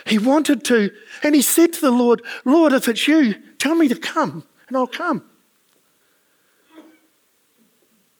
He 0.04 0.18
wanted 0.18 0.64
to, 0.64 0.90
and 1.22 1.34
he 1.34 1.42
said 1.42 1.72
to 1.74 1.80
the 1.80 1.90
Lord, 1.90 2.22
Lord, 2.44 2.72
if 2.72 2.88
it's 2.88 3.06
you, 3.08 3.34
tell 3.58 3.74
me 3.74 3.88
to 3.88 3.96
come, 3.96 4.44
and 4.68 4.76
I'll 4.76 4.86
come. 4.86 5.24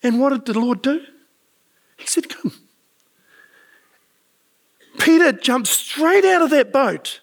And 0.03 0.21
what 0.21 0.31
did 0.31 0.47
the 0.47 0.59
Lord 0.61 0.83
do? 0.83 1.01
He 1.97 2.07
said, 2.07 2.29
Come. 2.29 2.53
Peter 4.99 5.33
jumped 5.33 5.69
straight 5.69 6.25
out 6.25 6.43
of 6.43 6.51
that 6.51 6.73
boat. 6.73 7.21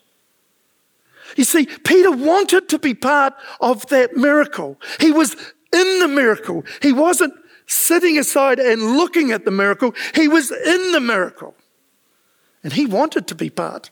You 1.36 1.44
see, 1.44 1.66
Peter 1.66 2.12
wanted 2.12 2.70
to 2.70 2.80
be 2.80 2.94
part 2.94 3.34
of 3.60 3.88
that 3.88 4.16
miracle. 4.16 4.80
He 5.00 5.12
was 5.12 5.36
in 5.74 6.00
the 6.00 6.08
miracle. 6.08 6.64
He 6.82 6.94
wasn't 6.94 7.34
sitting 7.66 8.18
aside 8.18 8.60
and 8.60 8.98
looking 8.98 9.32
at 9.32 9.46
the 9.46 9.52
miracle, 9.52 9.94
he 10.14 10.28
was 10.28 10.52
in 10.52 10.92
the 10.92 11.00
miracle. 11.00 11.56
And 12.64 12.74
he 12.74 12.86
wanted 12.86 13.28
to 13.28 13.36
be 13.36 13.50
part 13.50 13.90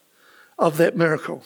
of 0.58 0.78
that 0.78 0.96
miracle. 0.96 1.44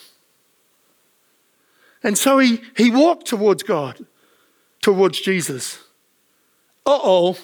And 2.04 2.18
so 2.18 2.38
he, 2.38 2.62
he 2.78 2.92
walked 2.92 3.26
towards 3.26 3.64
God, 3.64 4.06
towards 4.82 5.20
Jesus. 5.22 5.80
Uh 6.86 7.00
oh, 7.02 7.38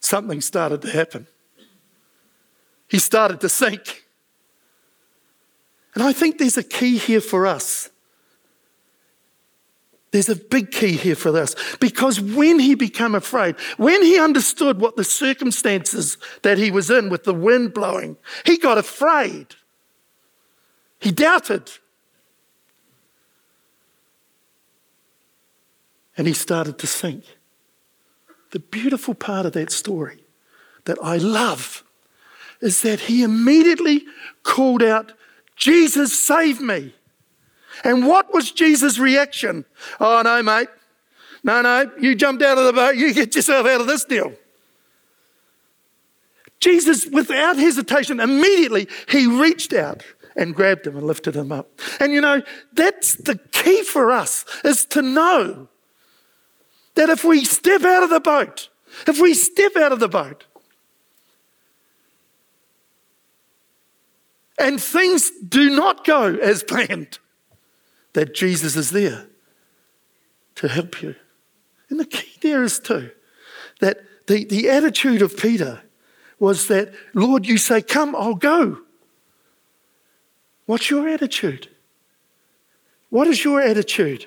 something 0.00 0.40
started 0.40 0.80
to 0.82 0.90
happen. 0.90 1.26
He 2.88 2.98
started 2.98 3.40
to 3.40 3.48
sink. 3.48 4.04
And 5.94 6.02
I 6.02 6.12
think 6.12 6.38
there's 6.38 6.56
a 6.56 6.62
key 6.62 6.98
here 6.98 7.20
for 7.20 7.46
us. 7.46 7.90
There's 10.16 10.30
a 10.30 10.36
big 10.36 10.70
key 10.70 10.92
here 10.92 11.14
for 11.14 11.30
this 11.30 11.54
because 11.78 12.18
when 12.18 12.58
he 12.58 12.74
became 12.74 13.14
afraid, 13.14 13.54
when 13.76 14.02
he 14.02 14.18
understood 14.18 14.80
what 14.80 14.96
the 14.96 15.04
circumstances 15.04 16.16
that 16.40 16.56
he 16.56 16.70
was 16.70 16.90
in 16.90 17.10
with 17.10 17.24
the 17.24 17.34
wind 17.34 17.74
blowing, 17.74 18.16
he 18.46 18.56
got 18.56 18.78
afraid. 18.78 19.48
He 21.00 21.12
doubted. 21.12 21.70
And 26.16 26.26
he 26.26 26.32
started 26.32 26.78
to 26.78 26.86
sink. 26.86 27.24
The 28.52 28.60
beautiful 28.60 29.12
part 29.12 29.44
of 29.44 29.52
that 29.52 29.70
story 29.70 30.24
that 30.86 30.96
I 31.02 31.18
love 31.18 31.84
is 32.62 32.80
that 32.80 33.00
he 33.00 33.22
immediately 33.22 34.06
called 34.44 34.82
out, 34.82 35.12
Jesus, 35.56 36.18
save 36.18 36.62
me. 36.62 36.94
And 37.84 38.06
what 38.06 38.32
was 38.32 38.50
Jesus' 38.50 38.98
reaction? 38.98 39.64
Oh, 40.00 40.22
no, 40.22 40.42
mate. 40.42 40.68
No, 41.44 41.62
no, 41.62 41.90
you 42.00 42.14
jumped 42.14 42.42
out 42.42 42.58
of 42.58 42.64
the 42.64 42.72
boat. 42.72 42.96
You 42.96 43.14
get 43.14 43.34
yourself 43.36 43.66
out 43.66 43.80
of 43.80 43.86
this 43.86 44.04
deal. 44.04 44.32
Jesus, 46.58 47.06
without 47.06 47.56
hesitation, 47.56 48.18
immediately 48.18 48.88
he 49.08 49.26
reached 49.26 49.72
out 49.72 50.02
and 50.36 50.54
grabbed 50.54 50.86
him 50.86 50.96
and 50.96 51.06
lifted 51.06 51.36
him 51.36 51.52
up. 51.52 51.68
And 52.00 52.12
you 52.12 52.20
know, 52.20 52.42
that's 52.72 53.14
the 53.14 53.38
key 53.52 53.82
for 53.84 54.10
us 54.10 54.44
is 54.64 54.84
to 54.86 55.02
know 55.02 55.68
that 56.94 57.10
if 57.10 57.24
we 57.24 57.44
step 57.44 57.84
out 57.84 58.02
of 58.02 58.10
the 58.10 58.20
boat, 58.20 58.68
if 59.06 59.20
we 59.20 59.34
step 59.34 59.76
out 59.76 59.92
of 59.92 60.00
the 60.00 60.08
boat, 60.08 60.44
and 64.58 64.80
things 64.80 65.30
do 65.46 65.70
not 65.70 66.04
go 66.04 66.34
as 66.34 66.62
planned, 66.68 67.18
that 68.16 68.34
Jesus 68.34 68.76
is 68.76 68.92
there 68.92 69.26
to 70.54 70.68
help 70.68 71.02
you. 71.02 71.14
And 71.90 72.00
the 72.00 72.06
key 72.06 72.38
there 72.40 72.62
is 72.64 72.78
too 72.78 73.10
that 73.80 73.98
the, 74.26 74.46
the 74.46 74.70
attitude 74.70 75.20
of 75.20 75.36
Peter 75.36 75.82
was 76.38 76.66
that, 76.68 76.94
Lord, 77.12 77.46
you 77.46 77.58
say, 77.58 77.82
Come, 77.82 78.16
I'll 78.16 78.34
go. 78.34 78.78
What's 80.64 80.88
your 80.88 81.06
attitude? 81.06 81.68
What 83.10 83.26
is 83.26 83.44
your 83.44 83.60
attitude? 83.60 84.22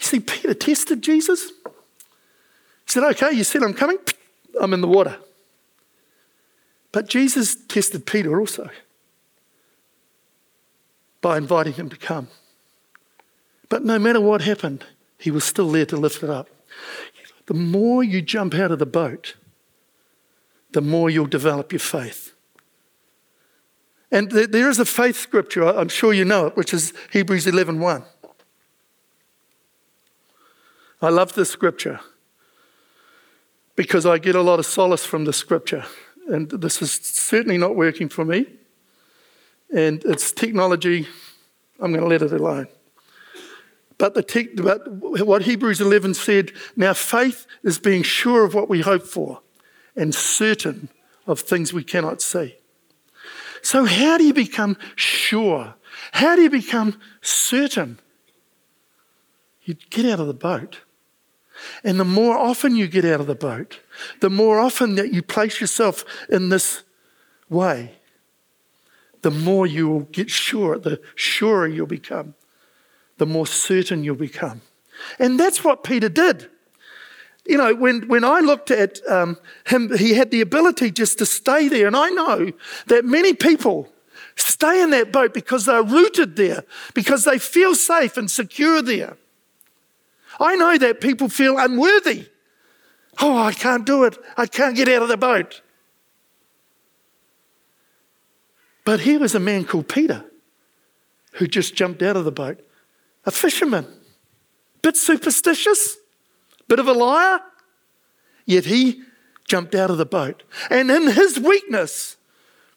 You 0.00 0.04
see, 0.04 0.18
Peter 0.18 0.52
tested 0.52 1.02
Jesus. 1.02 1.52
He 1.64 2.88
said, 2.88 3.04
Okay, 3.04 3.30
you 3.30 3.44
said 3.44 3.62
I'm 3.62 3.72
coming, 3.72 3.98
I'm 4.60 4.74
in 4.74 4.80
the 4.80 4.88
water. 4.88 5.16
But 6.90 7.08
Jesus 7.08 7.54
tested 7.54 8.04
Peter 8.04 8.40
also 8.40 8.68
by 11.20 11.36
inviting 11.36 11.74
him 11.74 11.88
to 11.88 11.96
come. 11.96 12.28
But 13.68 13.84
no 13.84 13.98
matter 13.98 14.20
what 14.20 14.42
happened, 14.42 14.84
he 15.18 15.30
was 15.30 15.44
still 15.44 15.70
there 15.70 15.86
to 15.86 15.96
lift 15.96 16.22
it 16.22 16.30
up. 16.30 16.48
The 17.46 17.54
more 17.54 18.02
you 18.02 18.22
jump 18.22 18.54
out 18.54 18.70
of 18.70 18.78
the 18.78 18.86
boat, 18.86 19.36
the 20.72 20.80
more 20.80 21.10
you'll 21.10 21.26
develop 21.26 21.72
your 21.72 21.80
faith. 21.80 22.32
And 24.12 24.30
there 24.30 24.68
is 24.68 24.80
a 24.80 24.84
faith 24.84 25.16
scripture, 25.16 25.64
I'm 25.64 25.88
sure 25.88 26.12
you 26.12 26.24
know 26.24 26.46
it, 26.46 26.56
which 26.56 26.74
is 26.74 26.92
Hebrews 27.12 27.46
11 27.46 27.78
1. 27.78 28.04
I 31.02 31.08
love 31.08 31.34
this 31.34 31.48
scripture 31.48 32.00
because 33.76 34.04
I 34.04 34.18
get 34.18 34.34
a 34.34 34.42
lot 34.42 34.58
of 34.58 34.66
solace 34.66 35.04
from 35.04 35.24
the 35.24 35.32
scripture. 35.32 35.84
And 36.28 36.50
this 36.50 36.82
is 36.82 36.92
certainly 36.92 37.56
not 37.56 37.76
working 37.76 38.08
for 38.08 38.24
me 38.24 38.46
and 39.74 40.02
it's 40.04 40.32
technology, 40.32 41.06
I'm 41.80 41.92
going 41.92 42.02
to 42.02 42.08
let 42.08 42.22
it 42.22 42.32
alone. 42.32 42.68
But, 43.98 44.14
the 44.14 44.48
but 44.56 45.26
what 45.26 45.42
Hebrews 45.42 45.80
11 45.80 46.14
said 46.14 46.52
now 46.74 46.94
faith 46.94 47.46
is 47.62 47.78
being 47.78 48.02
sure 48.02 48.44
of 48.44 48.54
what 48.54 48.68
we 48.68 48.80
hope 48.80 49.06
for 49.06 49.42
and 49.94 50.14
certain 50.14 50.88
of 51.26 51.40
things 51.40 51.72
we 51.72 51.84
cannot 51.84 52.22
see. 52.22 52.56
So, 53.62 53.84
how 53.84 54.16
do 54.16 54.24
you 54.24 54.32
become 54.32 54.78
sure? 54.96 55.74
How 56.12 56.34
do 56.34 56.40
you 56.40 56.48
become 56.48 56.98
certain? 57.20 57.98
You 59.64 59.74
get 59.90 60.06
out 60.06 60.18
of 60.18 60.26
the 60.26 60.34
boat. 60.34 60.80
And 61.84 62.00
the 62.00 62.04
more 62.06 62.38
often 62.38 62.74
you 62.74 62.88
get 62.88 63.04
out 63.04 63.20
of 63.20 63.26
the 63.26 63.34
boat, 63.34 63.80
the 64.20 64.30
more 64.30 64.58
often 64.58 64.94
that 64.94 65.12
you 65.12 65.20
place 65.20 65.60
yourself 65.60 66.06
in 66.30 66.48
this 66.48 66.82
way, 67.50 67.99
the 69.22 69.30
more 69.30 69.66
you 69.66 69.88
will 69.88 70.00
get 70.00 70.30
sure, 70.30 70.78
the 70.78 71.00
surer 71.14 71.66
you'll 71.66 71.86
become, 71.86 72.34
the 73.18 73.26
more 73.26 73.46
certain 73.46 74.02
you'll 74.04 74.16
become. 74.16 74.62
And 75.18 75.38
that's 75.38 75.64
what 75.64 75.84
Peter 75.84 76.08
did. 76.08 76.48
You 77.46 77.56
know, 77.56 77.74
when, 77.74 78.06
when 78.08 78.24
I 78.24 78.40
looked 78.40 78.70
at 78.70 79.00
um, 79.08 79.38
him, 79.66 79.96
he 79.96 80.14
had 80.14 80.30
the 80.30 80.40
ability 80.40 80.90
just 80.90 81.18
to 81.18 81.26
stay 81.26 81.68
there. 81.68 81.86
And 81.86 81.96
I 81.96 82.10
know 82.10 82.52
that 82.86 83.04
many 83.04 83.34
people 83.34 83.88
stay 84.36 84.82
in 84.82 84.90
that 84.90 85.12
boat 85.12 85.34
because 85.34 85.64
they're 85.64 85.82
rooted 85.82 86.36
there, 86.36 86.64
because 86.94 87.24
they 87.24 87.38
feel 87.38 87.74
safe 87.74 88.16
and 88.16 88.30
secure 88.30 88.82
there. 88.82 89.16
I 90.38 90.56
know 90.56 90.78
that 90.78 91.00
people 91.00 91.28
feel 91.28 91.58
unworthy. 91.58 92.28
Oh, 93.20 93.36
I 93.36 93.52
can't 93.52 93.84
do 93.84 94.04
it. 94.04 94.16
I 94.36 94.46
can't 94.46 94.76
get 94.76 94.88
out 94.88 95.02
of 95.02 95.08
the 95.08 95.16
boat. 95.16 95.60
But 98.90 98.98
here 98.98 99.20
was 99.20 99.36
a 99.36 99.38
man 99.38 99.66
called 99.66 99.88
Peter 99.88 100.24
who 101.34 101.46
just 101.46 101.76
jumped 101.76 102.02
out 102.02 102.16
of 102.16 102.24
the 102.24 102.32
boat, 102.32 102.58
a 103.24 103.30
fisherman, 103.30 103.86
bit 104.82 104.96
superstitious, 104.96 105.96
bit 106.66 106.80
of 106.80 106.88
a 106.88 106.92
liar, 106.92 107.38
yet 108.46 108.64
he 108.64 109.02
jumped 109.46 109.76
out 109.76 109.92
of 109.92 109.98
the 109.98 110.06
boat. 110.06 110.42
And 110.70 110.90
in 110.90 111.06
his 111.06 111.38
weakness, 111.38 112.16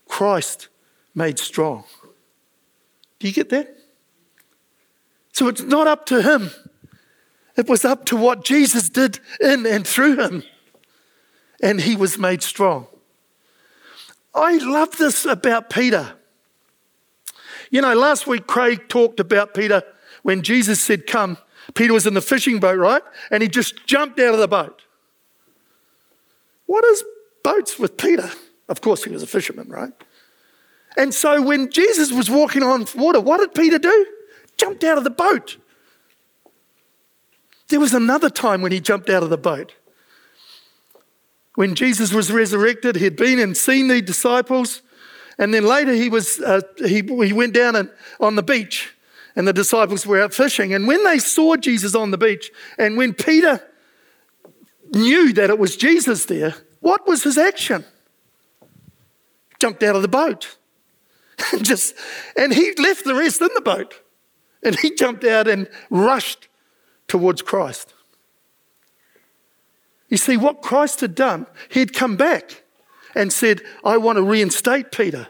Christ 0.08 0.68
made 1.16 1.40
strong. 1.40 1.84
Do 3.18 3.28
you 3.28 3.34
get 3.34 3.50
that? 3.50 3.76
So 5.32 5.48
it's 5.48 5.64
not 5.64 5.88
up 5.88 6.06
to 6.06 6.22
him, 6.22 6.52
it 7.58 7.68
was 7.68 7.84
up 7.84 8.06
to 8.06 8.16
what 8.16 8.46
Jesus 8.46 8.88
did 8.88 9.20
in 9.42 9.66
and 9.66 9.88
through 9.88 10.18
him. 10.18 10.44
And 11.60 11.82
he 11.82 11.96
was 11.96 12.20
made 12.20 12.44
strong. 12.44 12.86
I 14.36 14.58
love 14.58 14.98
this 14.98 15.26
about 15.26 15.70
Peter. 15.70 16.14
You 17.70 17.82
know, 17.82 17.94
last 17.94 18.28
week 18.28 18.48
Craig 18.48 18.88
talked 18.90 19.20
about 19.20 19.54
Peter 19.54 19.84
when 20.24 20.42
Jesus 20.42 20.84
said, 20.84 21.08
Come. 21.08 21.38
Peter 21.76 21.94
was 21.94 22.06
in 22.06 22.14
the 22.14 22.22
fishing 22.22 22.60
boat, 22.60 22.78
right? 22.78 23.02
And 23.32 23.42
he 23.42 23.50
just 23.50 23.86
jumped 23.86 24.20
out 24.20 24.34
of 24.34 24.40
the 24.40 24.48
boat. 24.48 24.82
What 26.66 26.84
is 26.86 27.04
boats 27.44 27.80
with 27.80 27.98
Peter? 27.98 28.30
Of 28.68 28.82
course, 28.82 29.04
he 29.04 29.12
was 29.12 29.24
a 29.24 29.28
fisherman, 29.28 29.70
right? 29.70 29.92
And 30.98 31.14
so 31.14 31.42
when 31.42 31.72
Jesus 31.72 32.12
was 32.12 32.30
walking 32.30 32.64
on 32.64 32.86
water, 32.96 33.20
what 33.20 33.40
did 33.40 33.54
Peter 33.54 33.80
do? 33.80 34.08
Jumped 34.58 34.84
out 34.84 34.98
of 34.98 35.04
the 35.04 35.10
boat. 35.10 35.58
There 37.70 37.80
was 37.80 37.94
another 37.94 38.30
time 38.30 38.62
when 38.62 38.72
he 38.72 38.80
jumped 38.80 39.10
out 39.10 39.24
of 39.24 39.30
the 39.30 39.38
boat. 39.38 39.74
When 41.56 41.76
Jesus 41.76 42.14
was 42.14 42.32
resurrected, 42.32 42.96
he 42.96 43.04
had 43.04 43.16
been 43.16 43.40
and 43.40 43.56
seen 43.56 43.88
the 43.88 44.02
disciples, 44.02 44.82
and 45.38 45.54
then 45.54 45.66
later 45.66 45.94
he 45.94 46.10
was 46.10 46.40
uh, 46.40 46.62
he, 46.78 47.02
he 47.02 47.34
went 47.34 47.54
down 47.54 47.76
and, 47.76 47.92
on 48.20 48.36
the 48.36 48.44
beach, 48.44 48.94
and 49.36 49.48
the 49.48 49.54
disciples 49.54 50.06
were 50.06 50.22
out 50.22 50.34
fishing. 50.34 50.74
And 50.74 50.88
when 50.88 51.04
they 51.04 51.20
saw 51.20 51.56
Jesus 51.56 51.96
on 51.96 52.12
the 52.12 52.18
beach, 52.18 52.52
and 52.78 52.98
when 52.98 53.14
Peter 53.14 53.62
knew 54.94 55.34
that 55.34 55.50
it 55.50 55.60
was 55.60 55.78
Jesus 55.78 56.26
there, 56.26 56.56
what 56.80 57.08
was 57.08 57.24
his 57.24 57.38
action? 57.38 57.86
Jumped 59.60 59.84
out 59.84 59.96
of 59.96 60.02
the 60.02 60.08
boat. 60.08 60.58
and 61.52 61.64
just 61.64 61.96
and 62.38 62.54
he 62.54 62.74
left 62.76 63.06
the 63.06 63.16
rest 63.16 63.42
in 63.42 63.50
the 63.56 63.62
boat. 63.62 64.00
And 64.64 64.78
he 64.80 64.96
jumped 64.96 65.26
out 65.26 65.48
and 65.48 65.68
rushed 65.90 66.48
towards 67.08 67.42
Christ. 67.42 67.93
You 70.14 70.18
see, 70.18 70.38
what 70.38 70.62
Christ 70.62 71.02
had 71.02 71.16
done, 71.16 71.48
he'd 71.70 71.92
come 71.92 72.18
back 72.18 72.62
and 73.16 73.34
said, 73.34 73.62
I 73.84 73.98
want 73.98 74.18
to 74.18 74.22
reinstate 74.22 74.92
Peter 74.92 75.28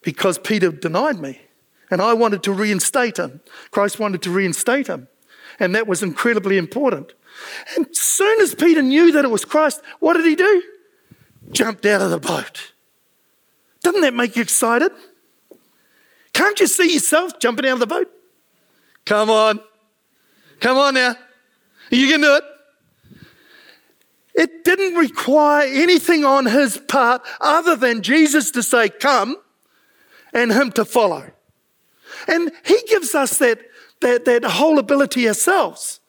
because 0.00 0.38
Peter 0.38 0.72
denied 0.72 1.20
me. 1.20 1.38
And 1.90 2.00
I 2.00 2.14
wanted 2.14 2.42
to 2.44 2.52
reinstate 2.52 3.18
him. 3.18 3.42
Christ 3.72 3.98
wanted 3.98 4.22
to 4.22 4.30
reinstate 4.30 4.86
him. 4.86 5.06
And 5.60 5.74
that 5.74 5.86
was 5.86 6.02
incredibly 6.02 6.56
important. 6.56 7.12
And 7.76 7.94
soon 7.94 8.40
as 8.40 8.54
Peter 8.54 8.80
knew 8.80 9.12
that 9.12 9.26
it 9.26 9.30
was 9.30 9.44
Christ, 9.44 9.82
what 10.00 10.14
did 10.14 10.24
he 10.24 10.34
do? 10.34 10.62
Jumped 11.52 11.84
out 11.84 12.00
of 12.00 12.08
the 12.08 12.18
boat. 12.18 12.72
Doesn't 13.82 14.00
that 14.00 14.14
make 14.14 14.34
you 14.34 14.40
excited? 14.40 14.92
Can't 16.32 16.58
you 16.58 16.68
see 16.68 16.94
yourself 16.94 17.38
jumping 17.38 17.66
out 17.66 17.74
of 17.74 17.80
the 17.80 17.86
boat? 17.86 18.10
Come 19.04 19.28
on. 19.28 19.60
Come 20.60 20.78
on 20.78 20.94
now. 20.94 21.16
You 21.90 22.08
can 22.08 22.20
do 22.20 22.34
it. 22.34 22.44
It 24.34 24.64
didn't 24.64 24.94
require 24.96 25.66
anything 25.66 26.24
on 26.24 26.44
his 26.46 26.76
part 26.76 27.22
other 27.40 27.74
than 27.74 28.02
Jesus 28.02 28.50
to 28.52 28.62
say, 28.62 28.90
Come, 28.90 29.36
and 30.34 30.52
him 30.52 30.70
to 30.72 30.84
follow. 30.84 31.30
And 32.28 32.52
he 32.64 32.78
gives 32.88 33.14
us 33.14 33.38
that, 33.38 33.60
that, 34.00 34.26
that 34.26 34.44
whole 34.44 34.78
ability 34.78 35.26
ourselves. 35.26 36.00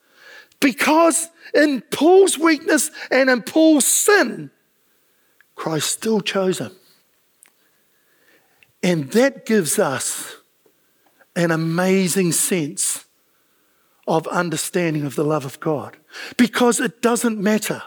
Because 0.60 1.30
in 1.54 1.82
Paul's 1.90 2.38
weakness 2.38 2.90
and 3.10 3.30
in 3.30 3.42
Paul's 3.42 3.86
sin, 3.86 4.50
Christ 5.54 5.90
still 5.90 6.20
chose 6.20 6.58
him. 6.58 6.72
And 8.82 9.10
that 9.12 9.46
gives 9.46 9.78
us 9.78 10.36
an 11.34 11.50
amazing 11.50 12.32
sense 12.32 13.04
of 14.08 14.26
understanding 14.28 15.04
of 15.04 15.14
the 15.14 15.24
love 15.24 15.44
of 15.44 15.60
God 15.60 15.96
because 16.36 16.80
it 16.80 17.02
doesn't 17.02 17.38
matter. 17.38 17.82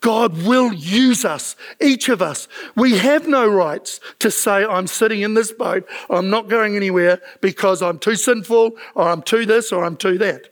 God 0.00 0.44
will 0.44 0.72
use 0.72 1.24
us, 1.24 1.56
each 1.80 2.08
of 2.08 2.22
us. 2.22 2.46
We 2.76 2.98
have 2.98 3.26
no 3.26 3.48
rights 3.48 3.98
to 4.20 4.30
say, 4.30 4.64
I'm 4.64 4.86
sitting 4.86 5.22
in 5.22 5.34
this 5.34 5.50
boat, 5.50 5.88
I'm 6.08 6.30
not 6.30 6.48
going 6.48 6.76
anywhere 6.76 7.20
because 7.40 7.82
I'm 7.82 7.98
too 7.98 8.14
sinful, 8.14 8.72
or 8.94 9.08
I'm 9.08 9.22
too 9.22 9.44
this, 9.44 9.72
or 9.72 9.84
I'm 9.84 9.96
too 9.96 10.18
that. 10.18 10.50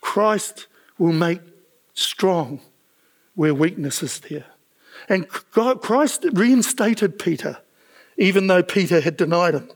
Christ 0.00 0.66
will 0.96 1.12
make 1.12 1.40
strong 1.92 2.60
where 3.34 3.52
weakness 3.52 4.02
is 4.02 4.20
there. 4.20 4.46
And 5.08 5.26
God, 5.52 5.82
Christ 5.82 6.24
reinstated 6.32 7.18
Peter, 7.18 7.58
even 8.16 8.46
though 8.46 8.62
Peter 8.62 9.00
had 9.00 9.16
denied 9.16 9.54
him 9.54 9.70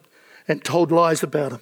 and 0.48 0.64
told 0.64 0.90
lies 0.90 1.22
about 1.22 1.52
him. 1.52 1.60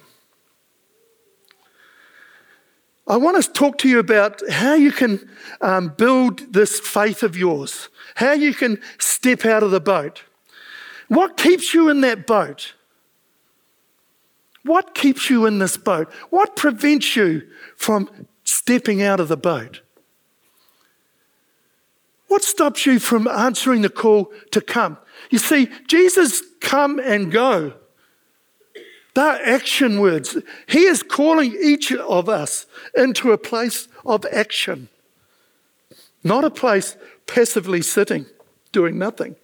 I 3.07 3.17
want 3.17 3.43
to 3.43 3.51
talk 3.51 3.79
to 3.79 3.89
you 3.89 3.97
about 3.97 4.41
how 4.49 4.75
you 4.75 4.91
can 4.91 5.27
um, 5.61 5.89
build 5.97 6.53
this 6.53 6.79
faith 6.79 7.23
of 7.23 7.35
yours, 7.35 7.89
how 8.15 8.33
you 8.33 8.53
can 8.53 8.79
step 8.99 9.45
out 9.45 9.63
of 9.63 9.71
the 9.71 9.79
boat. 9.79 10.23
What 11.07 11.35
keeps 11.35 11.73
you 11.73 11.89
in 11.89 12.01
that 12.01 12.27
boat? 12.27 12.75
What 14.63 14.93
keeps 14.93 15.27
you 15.29 15.47
in 15.47 15.57
this 15.57 15.75
boat? 15.75 16.11
What 16.29 16.55
prevents 16.55 17.15
you 17.15 17.47
from 17.75 18.27
stepping 18.43 19.01
out 19.01 19.19
of 19.19 19.27
the 19.27 19.37
boat? 19.37 19.81
What 22.27 22.43
stops 22.43 22.85
you 22.85 22.99
from 22.99 23.27
answering 23.27 23.81
the 23.81 23.89
call 23.89 24.31
to 24.51 24.61
come? 24.61 24.99
You 25.29 25.37
see, 25.37 25.69
Jesus 25.87 26.41
come 26.61 26.99
and 26.99 27.31
go. 27.31 27.73
They're 29.15 29.45
action 29.45 29.99
words. 29.99 30.37
He 30.67 30.85
is 30.85 31.03
calling 31.03 31.55
each 31.61 31.91
of 31.91 32.29
us 32.29 32.65
into 32.95 33.31
a 33.31 33.37
place 33.37 33.87
of 34.05 34.25
action, 34.31 34.87
not 36.23 36.45
a 36.45 36.51
place 36.51 36.95
passively 37.27 37.81
sitting, 37.81 38.25
doing 38.71 38.97
nothing. 38.97 39.35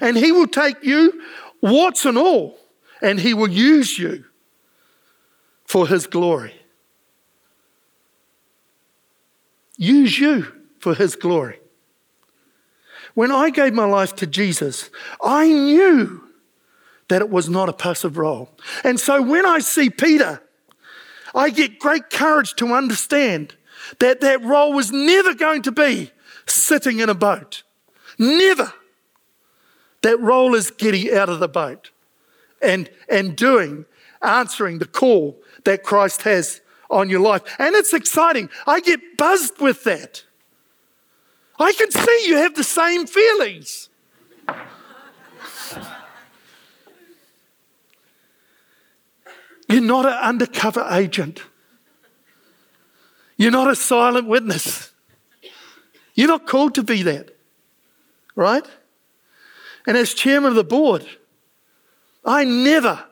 And 0.00 0.16
He 0.16 0.32
will 0.32 0.46
take 0.46 0.82
you, 0.84 1.22
warts 1.60 2.04
and 2.04 2.18
all, 2.18 2.58
and 3.02 3.18
He 3.18 3.34
will 3.34 3.50
use 3.50 3.98
you 3.98 4.24
for 5.64 5.86
His 5.88 6.06
glory. 6.06 6.54
Use 9.76 10.18
you 10.18 10.46
for 10.78 10.94
His 10.94 11.16
glory. 11.16 11.58
When 13.18 13.32
I 13.32 13.50
gave 13.50 13.74
my 13.74 13.84
life 13.84 14.14
to 14.14 14.28
Jesus, 14.28 14.90
I 15.20 15.48
knew 15.48 16.22
that 17.08 17.20
it 17.20 17.28
was 17.28 17.48
not 17.48 17.68
a 17.68 17.72
passive 17.72 18.16
role. 18.16 18.48
And 18.84 19.00
so 19.00 19.20
when 19.20 19.44
I 19.44 19.58
see 19.58 19.90
Peter, 19.90 20.40
I 21.34 21.50
get 21.50 21.80
great 21.80 22.10
courage 22.10 22.54
to 22.58 22.72
understand 22.74 23.56
that 23.98 24.20
that 24.20 24.44
role 24.44 24.72
was 24.72 24.92
never 24.92 25.34
going 25.34 25.62
to 25.62 25.72
be 25.72 26.12
sitting 26.46 27.00
in 27.00 27.08
a 27.08 27.14
boat. 27.14 27.64
Never. 28.20 28.72
That 30.02 30.20
role 30.20 30.54
is 30.54 30.70
getting 30.70 31.12
out 31.12 31.28
of 31.28 31.40
the 31.40 31.48
boat 31.48 31.90
and, 32.62 32.88
and 33.08 33.34
doing, 33.34 33.84
answering 34.22 34.78
the 34.78 34.86
call 34.86 35.42
that 35.64 35.82
Christ 35.82 36.22
has 36.22 36.60
on 36.88 37.10
your 37.10 37.18
life. 37.18 37.42
And 37.58 37.74
it's 37.74 37.92
exciting. 37.92 38.48
I 38.64 38.78
get 38.78 39.16
buzzed 39.16 39.60
with 39.60 39.82
that. 39.82 40.22
I 41.58 41.72
can 41.72 41.90
see 41.90 42.24
you 42.26 42.36
have 42.36 42.54
the 42.54 42.64
same 42.64 43.06
feelings. 43.06 43.88
You're 49.68 49.82
not 49.82 50.06
an 50.06 50.12
undercover 50.12 50.86
agent. 50.90 51.42
You're 53.36 53.50
not 53.50 53.70
a 53.70 53.76
silent 53.76 54.26
witness. 54.26 54.92
You're 56.14 56.28
not 56.28 56.46
called 56.46 56.74
to 56.76 56.82
be 56.82 57.02
that, 57.02 57.36
right? 58.34 58.66
And 59.86 59.96
as 59.96 60.14
chairman 60.14 60.50
of 60.50 60.56
the 60.56 60.64
board, 60.64 61.06
I 62.24 62.44
never 62.44 63.04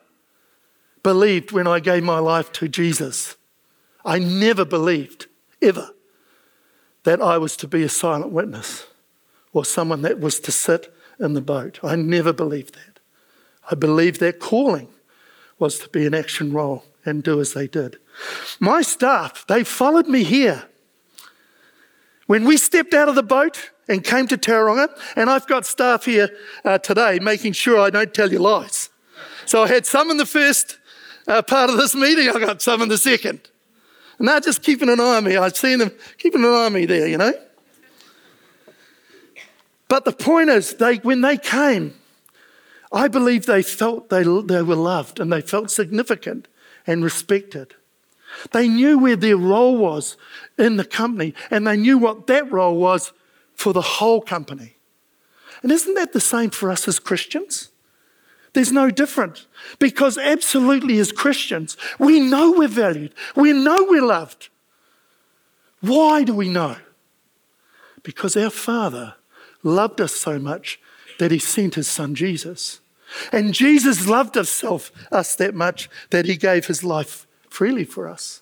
believed 1.03 1.51
when 1.51 1.67
I 1.67 1.79
gave 1.79 2.03
my 2.03 2.19
life 2.19 2.51
to 2.53 2.67
Jesus, 2.67 3.37
I 4.03 4.19
never 4.19 4.65
believed, 4.65 5.27
ever, 5.61 5.91
that 7.07 7.21
I 7.21 7.37
was 7.37 7.55
to 7.55 7.69
be 7.69 7.83
a 7.83 7.89
silent 7.89 8.33
witness 8.33 8.85
or 9.53 9.63
someone 9.63 10.01
that 10.01 10.19
was 10.19 10.41
to 10.41 10.51
sit 10.51 10.93
in 11.17 11.35
the 11.35 11.41
boat. 11.41 11.79
I 11.81 11.95
never 11.95 12.33
believed 12.33 12.75
that. 12.75 12.99
I 13.71 13.75
believed 13.75 14.19
that 14.19 14.41
calling 14.41 14.89
was 15.57 15.79
to 15.79 15.87
be 15.87 16.05
an 16.05 16.13
action 16.13 16.51
role 16.51 16.83
and 17.05 17.23
do 17.23 17.39
as 17.39 17.53
they 17.53 17.65
did. 17.65 17.97
My 18.59 18.81
staff, 18.81 19.45
they 19.47 19.63
followed 19.63 20.09
me 20.09 20.25
here. 20.25 20.65
When 22.25 22.43
we 22.43 22.57
stepped 22.57 22.93
out 22.93 23.07
of 23.07 23.15
the 23.15 23.23
boat 23.23 23.71
and 23.87 24.03
came 24.03 24.27
to 24.27 24.37
Tauranga, 24.37 24.89
and 25.15 25.29
I've 25.29 25.47
got 25.47 25.65
staff 25.65 26.03
here 26.03 26.29
uh, 26.65 26.77
today 26.79 27.19
making 27.19 27.53
sure 27.53 27.79
I 27.79 27.89
don't 27.89 28.13
tell 28.13 28.33
you 28.33 28.39
lies. 28.39 28.89
So 29.45 29.63
I 29.63 29.69
had 29.69 29.85
some 29.85 30.11
in 30.11 30.17
the 30.17 30.25
first 30.25 30.77
uh, 31.25 31.41
part 31.41 31.69
of 31.69 31.77
this 31.77 31.95
meeting, 31.95 32.27
I 32.27 32.37
got 32.37 32.61
some 32.61 32.81
in 32.81 32.89
the 32.89 32.97
second. 32.97 33.49
And 34.19 34.27
they're 34.27 34.39
just 34.39 34.63
keeping 34.63 34.89
an 34.89 34.99
eye 34.99 35.17
on 35.17 35.23
me. 35.23 35.37
I've 35.37 35.55
seen 35.55 35.79
them 35.79 35.91
keeping 36.17 36.43
an 36.43 36.49
eye 36.49 36.65
on 36.65 36.73
me 36.73 36.85
there, 36.85 37.07
you 37.07 37.17
know. 37.17 37.33
But 39.87 40.05
the 40.05 40.11
point 40.11 40.49
is, 40.49 40.75
they, 40.75 40.95
when 40.97 41.21
they 41.21 41.37
came, 41.37 41.93
I 42.91 43.07
believe 43.07 43.45
they 43.45 43.61
felt 43.61 44.09
they, 44.09 44.23
they 44.23 44.61
were 44.61 44.75
loved 44.75 45.19
and 45.19 45.31
they 45.31 45.41
felt 45.41 45.71
significant 45.71 46.47
and 46.85 47.03
respected. 47.03 47.75
They 48.51 48.67
knew 48.67 48.99
where 48.99 49.15
their 49.15 49.37
role 49.37 49.77
was 49.77 50.17
in 50.57 50.77
the 50.77 50.85
company 50.85 51.33
and 51.49 51.65
they 51.65 51.77
knew 51.77 51.97
what 51.97 52.27
that 52.27 52.51
role 52.51 52.77
was 52.77 53.13
for 53.55 53.73
the 53.73 53.81
whole 53.81 54.21
company. 54.21 54.77
And 55.63 55.71
isn't 55.71 55.95
that 55.95 56.13
the 56.13 56.19
same 56.19 56.49
for 56.49 56.69
us 56.69 56.87
as 56.87 56.99
Christians? 56.99 57.66
There's 58.53 58.71
no 58.71 58.89
difference 58.89 59.45
because, 59.79 60.17
absolutely, 60.17 60.99
as 60.99 61.11
Christians, 61.11 61.77
we 61.99 62.19
know 62.19 62.51
we're 62.51 62.67
valued, 62.67 63.13
we 63.35 63.53
know 63.53 63.85
we're 63.87 64.05
loved. 64.05 64.49
Why 65.81 66.23
do 66.23 66.33
we 66.33 66.49
know? 66.49 66.77
Because 68.03 68.35
our 68.35 68.49
Father 68.49 69.15
loved 69.63 70.01
us 70.01 70.13
so 70.13 70.39
much 70.39 70.79
that 71.19 71.31
He 71.31 71.39
sent 71.39 71.75
His 71.75 71.87
Son 71.87 72.15
Jesus. 72.15 72.79
And 73.31 73.53
Jesus 73.53 74.07
loved 74.07 74.35
himself, 74.35 74.91
us 75.11 75.35
that 75.35 75.55
much 75.55 75.89
that 76.09 76.25
He 76.25 76.35
gave 76.35 76.67
His 76.67 76.83
life 76.83 77.27
freely 77.49 77.85
for 77.85 78.07
us. 78.07 78.41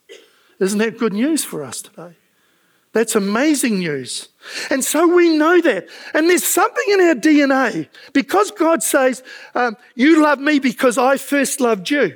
Isn't 0.60 0.80
that 0.80 0.98
good 0.98 1.14
news 1.14 1.44
for 1.44 1.64
us 1.64 1.82
today? 1.82 2.16
That's 2.96 3.14
amazing 3.14 3.80
news. 3.80 4.30
And 4.70 4.82
so 4.82 5.06
we 5.06 5.38
know 5.38 5.60
that. 5.60 5.90
And 6.14 6.30
there's 6.30 6.46
something 6.46 6.86
in 6.94 7.02
our 7.02 7.14
DNA 7.14 7.90
because 8.14 8.52
God 8.52 8.82
says, 8.82 9.22
um, 9.54 9.76
You 9.96 10.24
love 10.24 10.40
me 10.40 10.60
because 10.60 10.98
I 10.98 11.18
first 11.18 11.60
loved 11.60 11.90
you. 11.90 12.16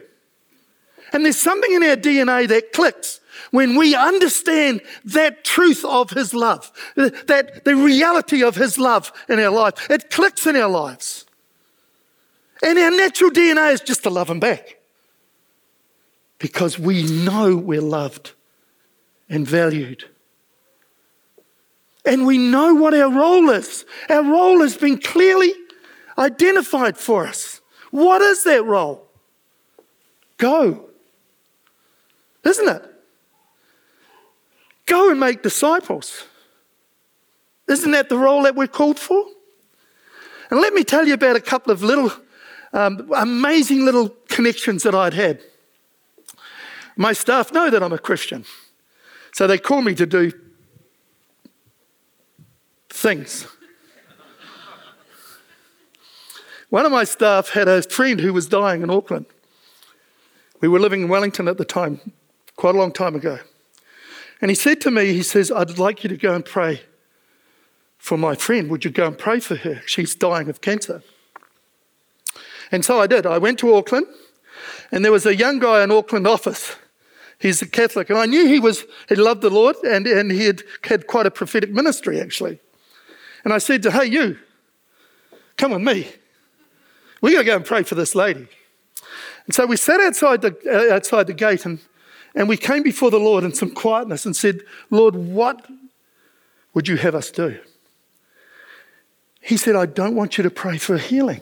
And 1.11 1.25
there's 1.25 1.37
something 1.37 1.73
in 1.73 1.83
our 1.83 1.97
DNA 1.97 2.47
that 2.47 2.71
clicks 2.71 3.19
when 3.51 3.75
we 3.75 3.93
understand 3.93 4.79
that 5.03 5.43
truth 5.43 5.83
of 5.83 6.11
His 6.11 6.33
love, 6.33 6.71
that 6.95 7.65
the 7.65 7.75
reality 7.75 8.41
of 8.41 8.55
His 8.55 8.77
love 8.77 9.11
in 9.27 9.37
our 9.37 9.51
life. 9.51 9.91
It 9.91 10.09
clicks 10.09 10.47
in 10.47 10.55
our 10.55 10.69
lives. 10.69 11.25
And 12.63 12.79
our 12.79 12.91
natural 12.91 13.31
DNA 13.31 13.73
is 13.73 13.81
just 13.81 14.03
to 14.03 14.09
love 14.09 14.29
Him 14.29 14.39
back 14.39 14.77
because 16.37 16.79
we 16.79 17.03
know 17.03 17.57
we're 17.57 17.81
loved 17.81 18.31
and 19.27 19.45
valued. 19.45 20.05
And 22.09 22.25
we 22.25 22.39
know 22.39 22.73
what 22.73 22.95
our 22.95 23.11
role 23.11 23.51
is. 23.51 23.85
Our 24.09 24.23
role 24.23 24.61
has 24.61 24.75
been 24.75 24.97
clearly 24.97 25.53
identified 26.17 26.97
for 26.97 27.27
us. 27.27 27.61
What 27.91 28.23
is 28.23 28.43
that 28.45 28.65
role? 28.65 29.07
Go. 30.37 30.89
Isn't 32.43 32.67
it? 32.67 32.83
Go 34.87 35.11
and 35.11 35.19
make 35.19 35.43
disciples. 35.43 36.23
Isn't 37.67 37.91
that 37.91 38.09
the 38.09 38.17
role 38.17 38.41
that 38.41 38.55
we're 38.55 38.65
called 38.65 38.97
for? 38.97 39.23
And 40.49 40.59
let 40.59 40.73
me 40.73 40.83
tell 40.83 41.07
you 41.07 41.13
about 41.13 41.35
a 41.35 41.41
couple 41.41 41.71
of 41.71 41.83
little 41.83 42.11
um, 42.73 43.07
amazing 43.15 43.85
little 43.85 44.09
connections 44.29 44.81
that 44.81 44.95
I'd 44.95 45.13
had. 45.13 45.41
My 46.97 47.13
staff 47.13 47.53
know 47.53 47.69
that 47.69 47.83
I'm 47.83 47.93
a 47.93 47.99
Christian, 47.99 48.45
so 49.31 49.45
they 49.45 49.59
call 49.59 49.83
me 49.83 49.93
to 49.93 50.07
do 50.07 50.31
things. 52.89 53.47
One 56.69 56.85
of 56.85 56.91
my 56.91 57.03
staff 57.03 57.49
had 57.49 57.67
a 57.67 57.81
friend 57.81 58.19
who 58.19 58.31
was 58.31 58.47
dying 58.47 58.83
in 58.83 58.89
Auckland. 58.89 59.25
We 60.61 60.67
were 60.67 60.79
living 60.79 61.03
in 61.03 61.07
Wellington 61.07 61.47
at 61.47 61.57
the 61.57 61.65
time, 61.65 61.99
quite 62.55 62.75
a 62.75 62.77
long 62.77 62.91
time 62.91 63.15
ago. 63.15 63.39
And 64.41 64.51
he 64.51 64.55
said 64.55 64.79
to 64.81 64.91
me, 64.91 65.13
he 65.13 65.23
says, 65.23 65.51
I'd 65.51 65.79
like 65.79 66.03
you 66.03 66.09
to 66.09 66.17
go 66.17 66.33
and 66.33 66.45
pray 66.45 66.81
for 67.97 68.17
my 68.17 68.35
friend. 68.35 68.69
Would 68.69 68.85
you 68.85 68.91
go 68.91 69.07
and 69.07 69.17
pray 69.17 69.39
for 69.39 69.55
her? 69.55 69.81
She's 69.85 70.15
dying 70.15 70.47
of 70.47 70.61
cancer. 70.61 71.01
And 72.71 72.85
so 72.85 72.99
I 72.99 73.07
did. 73.07 73.25
I 73.25 73.39
went 73.39 73.57
to 73.59 73.75
Auckland, 73.75 74.05
and 74.91 75.03
there 75.03 75.11
was 75.11 75.25
a 75.25 75.35
young 75.35 75.59
guy 75.59 75.83
in 75.83 75.91
Auckland 75.91 76.27
office. 76.27 76.75
He's 77.39 77.61
a 77.61 77.67
Catholic, 77.67 78.09
and 78.09 78.19
I 78.19 78.25
knew 78.25 78.47
he 78.47 78.59
was 78.59 78.85
he 79.07 79.15
loved 79.15 79.41
the 79.41 79.49
Lord, 79.49 79.75
and, 79.83 80.05
and 80.05 80.31
he 80.31 80.45
had 80.45 80.61
had 80.83 81.07
quite 81.07 81.25
a 81.25 81.31
prophetic 81.31 81.71
ministry 81.71 82.19
actually. 82.19 82.59
And 83.43 83.53
I 83.53 83.57
said 83.57 83.83
to, 83.83 83.91
hey, 83.91 84.05
you, 84.05 84.37
come 85.57 85.71
with 85.71 85.81
me. 85.81 86.07
We're 87.21 87.31
going 87.31 87.45
to 87.45 87.51
go 87.51 87.55
and 87.57 87.65
pray 87.65 87.83
for 87.83 87.95
this 87.95 88.15
lady. 88.15 88.47
And 89.45 89.53
so 89.53 89.65
we 89.65 89.77
sat 89.77 89.99
outside 89.99 90.41
the, 90.41 90.55
uh, 90.65 90.95
outside 90.95 91.27
the 91.27 91.33
gate 91.33 91.65
and, 91.65 91.79
and 92.35 92.47
we 92.47 92.57
came 92.57 92.83
before 92.83 93.11
the 93.11 93.19
Lord 93.19 93.43
in 93.43 93.53
some 93.53 93.71
quietness 93.71 94.25
and 94.25 94.35
said, 94.35 94.61
Lord, 94.89 95.15
what 95.15 95.65
would 96.73 96.87
you 96.87 96.97
have 96.97 97.15
us 97.15 97.31
do? 97.31 97.59
He 99.41 99.57
said, 99.57 99.75
I 99.75 99.85
don't 99.85 100.15
want 100.15 100.37
you 100.37 100.43
to 100.43 100.49
pray 100.49 100.77
for 100.77 100.97
healing. 100.97 101.41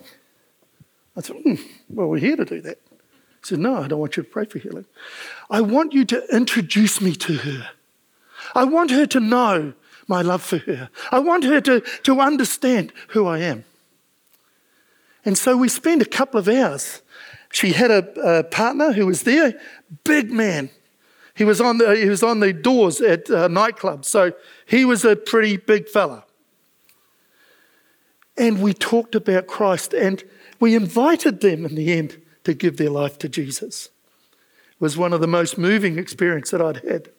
I 1.16 1.22
said, 1.22 1.36
mm, 1.38 1.60
well, 1.90 2.08
we're 2.08 2.20
here 2.20 2.38
to 2.38 2.46
do 2.46 2.62
that. 2.62 2.80
He 3.48 3.56
said, 3.56 3.60
No, 3.60 3.84
I 3.84 3.88
don't 3.88 4.00
want 4.00 4.18
you 4.18 4.24
to 4.24 4.30
pray 4.30 4.46
for 4.46 4.60
healing. 4.60 4.86
I 5.50 5.62
want 5.62 5.94
you 5.94 6.06
to 6.06 6.24
introduce 6.36 7.02
me 7.02 7.16
to 7.16 7.34
her. 7.38 7.70
I 8.56 8.64
want 8.64 8.92
her 8.92 9.06
to 9.08 9.20
know 9.20 9.74
my 10.08 10.22
love 10.22 10.42
for 10.42 10.58
her. 10.60 10.90
I 11.12 11.20
want 11.20 11.44
her 11.44 11.62
to, 11.62 11.82
to 12.04 12.22
understand 12.22 12.94
who 13.10 13.28
I 13.28 13.40
am. 13.40 13.66
And 15.26 15.38
so 15.38 15.58
we 15.58 15.68
spent 15.68 16.02
a 16.02 16.06
couple 16.06 16.40
of 16.40 16.48
hours. 16.48 17.02
She 17.52 17.74
had 17.74 17.92
a, 17.92 18.38
a 18.40 18.44
partner 18.44 18.94
who 18.94 19.06
was 19.06 19.24
there, 19.24 19.60
big 20.04 20.32
man. 20.32 20.70
He 21.36 21.44
was 21.44 21.62
on 21.62 21.78
the, 21.78 21.96
he 21.96 22.10
was 22.10 22.24
on 22.24 22.40
the 22.40 22.54
doors 22.54 23.00
at 23.02 23.30
uh, 23.30 23.48
nightclubs, 23.48 24.06
so 24.06 24.34
he 24.66 24.86
was 24.86 25.06
a 25.06 25.16
pretty 25.16 25.58
big 25.58 25.88
fella. 25.88 26.24
And 28.38 28.62
we 28.62 28.74
talked 28.74 29.16
about 29.16 29.48
Christ, 29.48 29.94
and 29.94 30.24
we 30.60 30.76
invited 30.76 31.42
them 31.42 31.66
in 31.66 31.76
the 31.76 31.94
end 31.94 32.22
to 32.44 32.54
give 32.54 32.78
their 32.78 32.90
life 32.90 33.18
to 33.20 33.30
Jesus. 33.30 33.90
It 34.72 34.82
was 34.82 34.98
one 34.98 35.14
of 35.14 35.22
the 35.22 35.28
most 35.28 35.58
moving 35.58 36.00
experiences 36.00 36.52
that 36.52 36.62
I'd 36.62 36.78
had. 36.78 37.10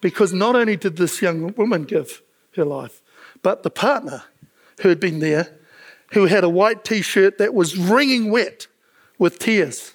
Because 0.00 0.32
not 0.32 0.56
only 0.56 0.76
did 0.76 0.96
this 0.96 1.20
young 1.20 1.54
woman 1.54 1.84
give 1.84 2.22
her 2.56 2.64
life, 2.64 3.02
but 3.42 3.62
the 3.62 3.70
partner 3.70 4.24
who 4.80 4.88
had 4.88 5.00
been 5.00 5.20
there, 5.20 5.58
who 6.12 6.26
had 6.26 6.44
a 6.44 6.48
white 6.48 6.84
t 6.84 7.02
shirt 7.02 7.38
that 7.38 7.54
was 7.54 7.76
wringing 7.76 8.30
wet 8.30 8.66
with 9.18 9.38
tears 9.38 9.94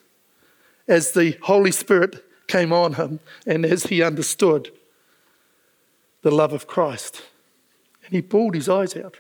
as 0.88 1.12
the 1.12 1.38
Holy 1.44 1.72
Spirit 1.72 2.24
came 2.48 2.72
on 2.72 2.94
him 2.94 3.20
and 3.46 3.66
as 3.66 3.88
he 3.88 4.04
understood 4.04 4.72
the 6.22 6.32
love 6.32 6.54
of 6.54 6.68
Christ. 6.68 7.24
And 8.04 8.14
he 8.14 8.22
bawled 8.22 8.56
his 8.56 8.70
eyes 8.70 8.96
out. 8.96 9.20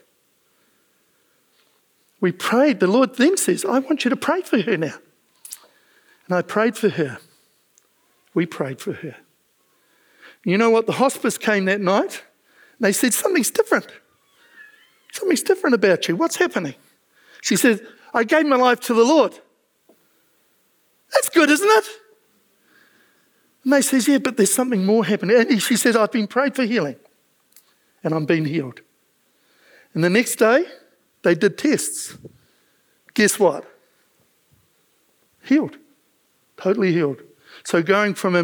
We 2.21 2.31
prayed. 2.31 2.79
The 2.79 2.87
Lord 2.87 3.15
then 3.15 3.37
says, 3.37 3.65
I 3.65 3.79
want 3.79 4.05
you 4.05 4.09
to 4.09 4.15
pray 4.15 4.41
for 4.41 4.59
her 4.59 4.77
now. 4.77 4.95
And 6.27 6.35
I 6.35 6.41
prayed 6.41 6.77
for 6.77 6.89
her. 6.89 7.19
We 8.33 8.45
prayed 8.45 8.79
for 8.79 8.93
her. 8.93 9.15
You 10.45 10.57
know 10.57 10.69
what? 10.69 10.85
The 10.85 10.93
hospice 10.93 11.37
came 11.37 11.65
that 11.65 11.81
night. 11.81 12.23
And 12.77 12.85
they 12.87 12.93
said, 12.93 13.13
Something's 13.13 13.51
different. 13.51 13.87
Something's 15.11 15.43
different 15.43 15.73
about 15.73 16.07
you. 16.07 16.15
What's 16.15 16.37
happening? 16.37 16.75
She 17.41 17.57
said, 17.57 17.85
I 18.13 18.23
gave 18.23 18.45
my 18.45 18.55
life 18.55 18.79
to 18.81 18.93
the 18.93 19.03
Lord. 19.03 19.37
That's 21.11 21.29
good, 21.29 21.49
isn't 21.49 21.67
it? 21.67 21.85
And 23.63 23.73
they 23.73 23.81
says, 23.81 24.07
Yeah, 24.07 24.19
but 24.19 24.37
there's 24.37 24.53
something 24.53 24.85
more 24.85 25.03
happening. 25.03 25.35
And 25.37 25.61
she 25.61 25.75
says, 25.75 25.95
I've 25.95 26.11
been 26.11 26.27
prayed 26.27 26.55
for 26.55 26.63
healing. 26.63 26.97
And 28.03 28.13
I'm 28.13 28.25
being 28.25 28.45
healed. 28.45 28.81
And 29.95 30.03
the 30.03 30.09
next 30.09 30.35
day, 30.35 30.65
they 31.23 31.33
did 31.33 31.57
tests. 31.57 32.17
Guess 33.15 33.39
what? 33.39 33.65
Healed. 35.43 35.77
Totally 36.57 36.91
healed. 36.91 37.21
So 37.63 37.81
going 37.81 38.13
from 38.13 38.35
a 38.35 38.43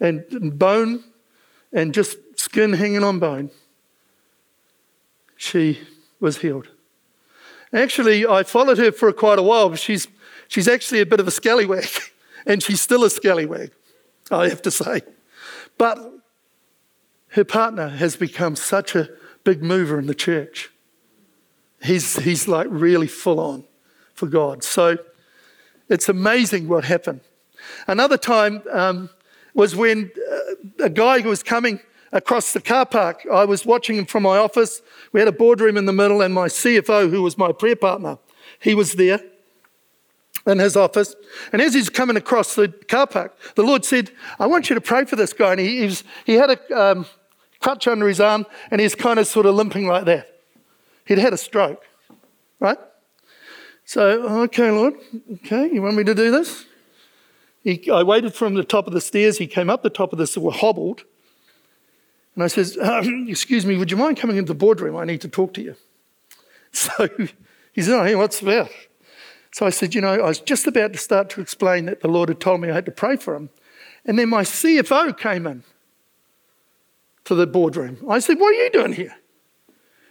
and 0.00 0.58
bone 0.58 1.04
and 1.72 1.92
just 1.92 2.16
skin 2.38 2.72
hanging 2.72 3.04
on 3.04 3.18
bone, 3.18 3.50
she 5.36 5.80
was 6.20 6.38
healed. 6.38 6.68
Actually, 7.72 8.26
I 8.26 8.44
followed 8.44 8.78
her 8.78 8.92
for 8.92 9.12
quite 9.12 9.38
a 9.38 9.42
while, 9.42 9.74
she's, 9.74 10.06
she's 10.48 10.68
actually 10.68 11.00
a 11.00 11.06
bit 11.06 11.20
of 11.20 11.26
a 11.26 11.30
scallywag, 11.30 11.88
and 12.46 12.62
she's 12.62 12.80
still 12.80 13.04
a 13.04 13.10
scallywag, 13.10 13.72
I 14.30 14.48
have 14.48 14.62
to 14.62 14.70
say. 14.70 15.02
But 15.76 15.98
her 17.28 17.44
partner 17.44 17.88
has 17.88 18.14
become 18.14 18.54
such 18.54 18.94
a 18.94 19.08
big 19.42 19.62
mover 19.62 19.98
in 19.98 20.06
the 20.06 20.14
church. 20.14 20.70
He's, 21.82 22.16
he's 22.16 22.46
like 22.46 22.68
really 22.70 23.08
full 23.08 23.40
on 23.40 23.64
for 24.14 24.26
God. 24.26 24.62
So 24.62 24.96
it's 25.88 26.08
amazing 26.08 26.68
what 26.68 26.84
happened. 26.84 27.20
Another 27.86 28.16
time, 28.16 28.62
um, 28.72 29.10
was 29.54 29.74
when 29.76 30.10
uh, 30.30 30.84
a 30.84 30.90
guy 30.90 31.20
who 31.20 31.28
was 31.28 31.42
coming 31.42 31.80
across 32.12 32.52
the 32.52 32.60
car 32.60 32.86
park, 32.86 33.26
I 33.30 33.44
was 33.44 33.64
watching 33.64 33.96
him 33.96 34.06
from 34.06 34.22
my 34.22 34.38
office. 34.38 34.82
We 35.12 35.20
had 35.20 35.28
a 35.28 35.32
boardroom 35.32 35.76
in 35.76 35.86
the 35.86 35.92
middle, 35.92 36.22
and 36.22 36.34
my 36.34 36.46
CFO, 36.46 37.10
who 37.10 37.22
was 37.22 37.38
my 37.38 37.52
prayer 37.52 37.76
partner, 37.76 38.18
he 38.60 38.74
was 38.74 38.94
there. 38.94 39.20
in 40.46 40.58
his 40.58 40.76
office. 40.76 41.14
And 41.52 41.62
as 41.62 41.72
he's 41.72 41.88
coming 41.88 42.16
across 42.16 42.54
the 42.54 42.68
car 42.68 43.06
park, 43.06 43.36
the 43.54 43.62
Lord 43.62 43.84
said, 43.84 44.10
I 44.38 44.46
want 44.46 44.68
you 44.68 44.74
to 44.74 44.80
pray 44.80 45.06
for 45.06 45.16
this 45.16 45.32
guy. 45.32 45.52
And 45.52 45.60
he, 45.60 45.78
he, 45.78 45.84
was, 45.86 46.04
he 46.26 46.34
had 46.34 46.50
a 46.50 46.78
um, 46.78 47.06
crutch 47.60 47.88
under 47.88 48.06
his 48.06 48.20
arm 48.20 48.44
and 48.70 48.78
he's 48.78 48.94
kind 48.94 49.18
of 49.18 49.26
sort 49.26 49.46
of 49.46 49.54
limping 49.54 49.86
like 49.86 50.04
that. 50.04 50.42
He'd 51.06 51.18
had 51.18 51.32
a 51.32 51.38
stroke, 51.38 51.82
right? 52.60 52.78
So, 53.86 54.42
okay, 54.42 54.70
Lord, 54.70 54.94
okay, 55.34 55.70
you 55.72 55.80
want 55.80 55.96
me 55.96 56.04
to 56.04 56.14
do 56.14 56.30
this? 56.30 56.66
He, 57.64 57.90
I 57.90 58.02
waited 58.02 58.34
for 58.34 58.46
him 58.46 58.56
at 58.56 58.60
the 58.60 58.64
top 58.64 58.86
of 58.86 58.92
the 58.92 59.00
stairs. 59.00 59.38
He 59.38 59.46
came 59.46 59.70
up 59.70 59.82
the 59.82 59.90
top 59.90 60.12
of 60.12 60.18
the 60.18 60.26
stairs, 60.26 60.56
hobbled. 60.56 61.04
And 62.34 62.44
I 62.44 62.46
says, 62.46 62.76
um, 62.78 63.26
excuse 63.28 63.64
me, 63.64 63.76
would 63.78 63.90
you 63.90 63.96
mind 63.96 64.18
coming 64.18 64.36
into 64.36 64.52
the 64.52 64.58
boardroom? 64.58 64.96
I 64.96 65.04
need 65.04 65.22
to 65.22 65.28
talk 65.28 65.54
to 65.54 65.62
you. 65.62 65.74
So 66.76 67.08
he 67.72 67.82
said, 67.82 67.94
oh, 67.94 68.02
hey, 68.02 68.16
what's 68.16 68.42
about? 68.42 68.68
So 69.52 69.64
I 69.64 69.70
said, 69.70 69.94
you 69.94 70.00
know, 70.00 70.14
I 70.14 70.26
was 70.26 70.40
just 70.40 70.66
about 70.66 70.92
to 70.92 70.98
start 70.98 71.30
to 71.30 71.40
explain 71.40 71.86
that 71.86 72.00
the 72.00 72.08
Lord 72.08 72.28
had 72.28 72.40
told 72.40 72.60
me 72.60 72.68
I 72.68 72.74
had 72.74 72.86
to 72.86 72.90
pray 72.90 73.14
for 73.14 73.36
him. 73.36 73.48
And 74.04 74.18
then 74.18 74.28
my 74.28 74.42
CFO 74.42 75.16
came 75.16 75.46
in 75.46 75.62
to 77.26 77.36
the 77.36 77.46
boardroom. 77.46 78.04
I 78.10 78.18
said, 78.18 78.40
what 78.40 78.48
are 78.48 78.64
you 78.64 78.70
doing 78.70 78.92
here? 78.92 79.14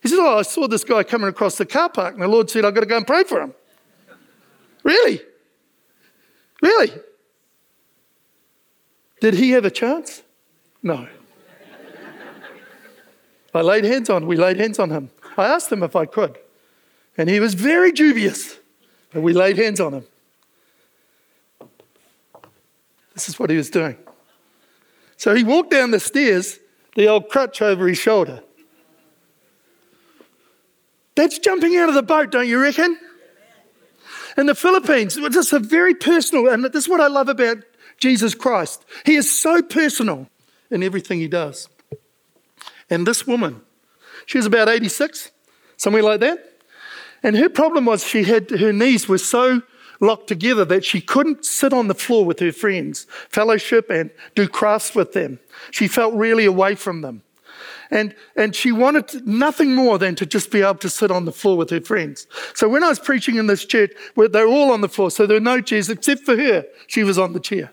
He 0.01 0.07
said, 0.07 0.19
oh, 0.19 0.39
I 0.39 0.43
saw 0.43 0.69
this 0.69 0.85
guy 0.85 1.03
coming 1.03 1.27
across 1.27 1.57
the 1.57 1.65
car 1.65 1.89
park 1.89 2.13
and 2.13 2.23
the 2.23 2.29
Lord 2.29 2.49
said, 2.49 2.63
I've 2.63 2.73
got 2.73 2.79
to 2.79 2.85
go 2.85 2.95
and 2.95 3.05
pray 3.05 3.25
for 3.25 3.41
him. 3.41 3.53
really? 4.83 5.19
Really? 6.61 6.91
Did 9.23 9.35
he 9.35 9.51
have 9.51 9.63
a 9.63 9.71
chance? 9.71 10.21
No. 10.83 11.07
I 13.55 13.61
laid 13.61 13.85
hands 13.85 14.09
on, 14.09 14.27
we 14.27 14.35
laid 14.35 14.57
hands 14.57 14.79
on 14.79 14.89
him. 14.89 15.11
I 15.37 15.45
asked 15.45 15.71
him 15.71 15.81
if 15.81 15.95
I 15.95 16.05
could. 16.05 16.37
And 17.17 17.29
he 17.29 17.39
was 17.39 17.53
very 17.53 17.93
dubious. 17.93 18.57
But 19.13 19.21
we 19.21 19.31
laid 19.31 19.57
hands 19.57 19.79
on 19.79 19.93
him. 19.93 20.03
This 23.13 23.29
is 23.29 23.39
what 23.39 23.49
he 23.49 23.55
was 23.55 23.69
doing. 23.69 23.95
So 25.15 25.33
he 25.33 25.45
walked 25.45 25.71
down 25.71 25.91
the 25.91 26.01
stairs, 26.01 26.59
the 26.95 27.07
old 27.07 27.29
crutch 27.29 27.61
over 27.61 27.87
his 27.87 27.97
shoulder. 27.97 28.43
That's 31.15 31.39
jumping 31.39 31.77
out 31.77 31.87
of 31.87 31.95
the 31.95 32.03
boat, 32.03 32.29
don't 32.29 32.49
you 32.49 32.59
reckon? 32.59 32.99
In 34.35 34.47
the 34.47 34.55
Philippines, 34.55 35.15
this 35.15 35.37
is 35.37 35.53
a 35.53 35.59
very 35.59 35.95
personal, 35.95 36.49
and 36.49 36.65
this 36.65 36.75
is 36.75 36.89
what 36.89 36.99
I 36.99 37.07
love 37.07 37.29
about 37.29 37.59
Jesus 38.03 38.35
Christ. 38.35 38.83
He 39.05 39.15
is 39.15 39.31
so 39.31 39.61
personal 39.61 40.27
in 40.69 40.83
everything 40.83 41.19
he 41.19 41.29
does. 41.29 41.69
And 42.89 43.07
this 43.07 43.25
woman, 43.25 43.61
she 44.25 44.37
was 44.37 44.45
about 44.45 44.67
86, 44.67 45.31
somewhere 45.77 46.03
like 46.03 46.19
that. 46.19 46.37
And 47.23 47.37
her 47.37 47.47
problem 47.47 47.85
was 47.85 48.05
she 48.05 48.25
had 48.25 48.49
her 48.49 48.73
knees 48.73 49.07
were 49.07 49.17
so 49.17 49.61
locked 50.01 50.27
together 50.27 50.65
that 50.65 50.83
she 50.83 50.99
couldn't 50.99 51.45
sit 51.45 51.71
on 51.71 51.87
the 51.87 51.95
floor 51.95 52.25
with 52.25 52.39
her 52.39 52.51
friends, 52.51 53.07
fellowship, 53.29 53.89
and 53.89 54.11
do 54.35 54.49
crafts 54.49 54.93
with 54.93 55.13
them. 55.13 55.39
She 55.71 55.87
felt 55.87 56.13
really 56.13 56.43
away 56.43 56.75
from 56.75 56.99
them. 56.99 57.23
And, 57.89 58.13
and 58.35 58.53
she 58.53 58.73
wanted 58.73 59.25
nothing 59.25 59.75
more 59.75 59.97
than 59.97 60.15
to 60.15 60.25
just 60.25 60.51
be 60.51 60.61
able 60.61 60.75
to 60.79 60.89
sit 60.89 61.09
on 61.09 61.23
the 61.23 61.31
floor 61.31 61.55
with 61.55 61.69
her 61.69 61.79
friends. 61.79 62.27
So 62.53 62.67
when 62.67 62.83
I 62.83 62.89
was 62.89 62.99
preaching 62.99 63.37
in 63.37 63.47
this 63.47 63.63
church, 63.63 63.91
they're 64.17 64.45
all 64.45 64.73
on 64.73 64.81
the 64.81 64.89
floor, 64.89 65.09
so 65.09 65.25
there 65.25 65.37
were 65.37 65.49
no 65.55 65.61
chairs 65.61 65.89
except 65.89 66.23
for 66.23 66.35
her, 66.35 66.65
she 66.87 67.03
was 67.03 67.17
on 67.17 67.31
the 67.31 67.39
chair. 67.39 67.71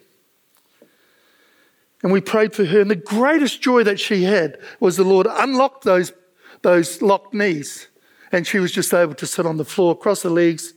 And 2.03 2.13
we 2.13 2.21
prayed 2.21 2.55
for 2.55 2.65
her. 2.65 2.81
And 2.81 2.91
the 2.91 2.97
greatest 2.97 3.61
joy 3.61 3.83
that 3.85 4.01
she 4.01 4.23
had 4.25 4.59
was 4.79 4.97
the 4.97 5.05
Lord 5.05 5.27
unlocked 5.29 5.85
those, 5.85 6.13
those 6.63 7.03
locked 7.03 7.35
knees 7.35 7.89
and 8.33 8.47
she 8.47 8.59
was 8.59 8.73
just 8.73 8.95
able 8.95 9.15
to 9.15 9.27
sit 9.27 9.47
on 9.47 9.57
the 9.57 9.65
floor, 9.65 9.97
cross 9.97 10.23
her 10.23 10.31
legs, 10.31 10.75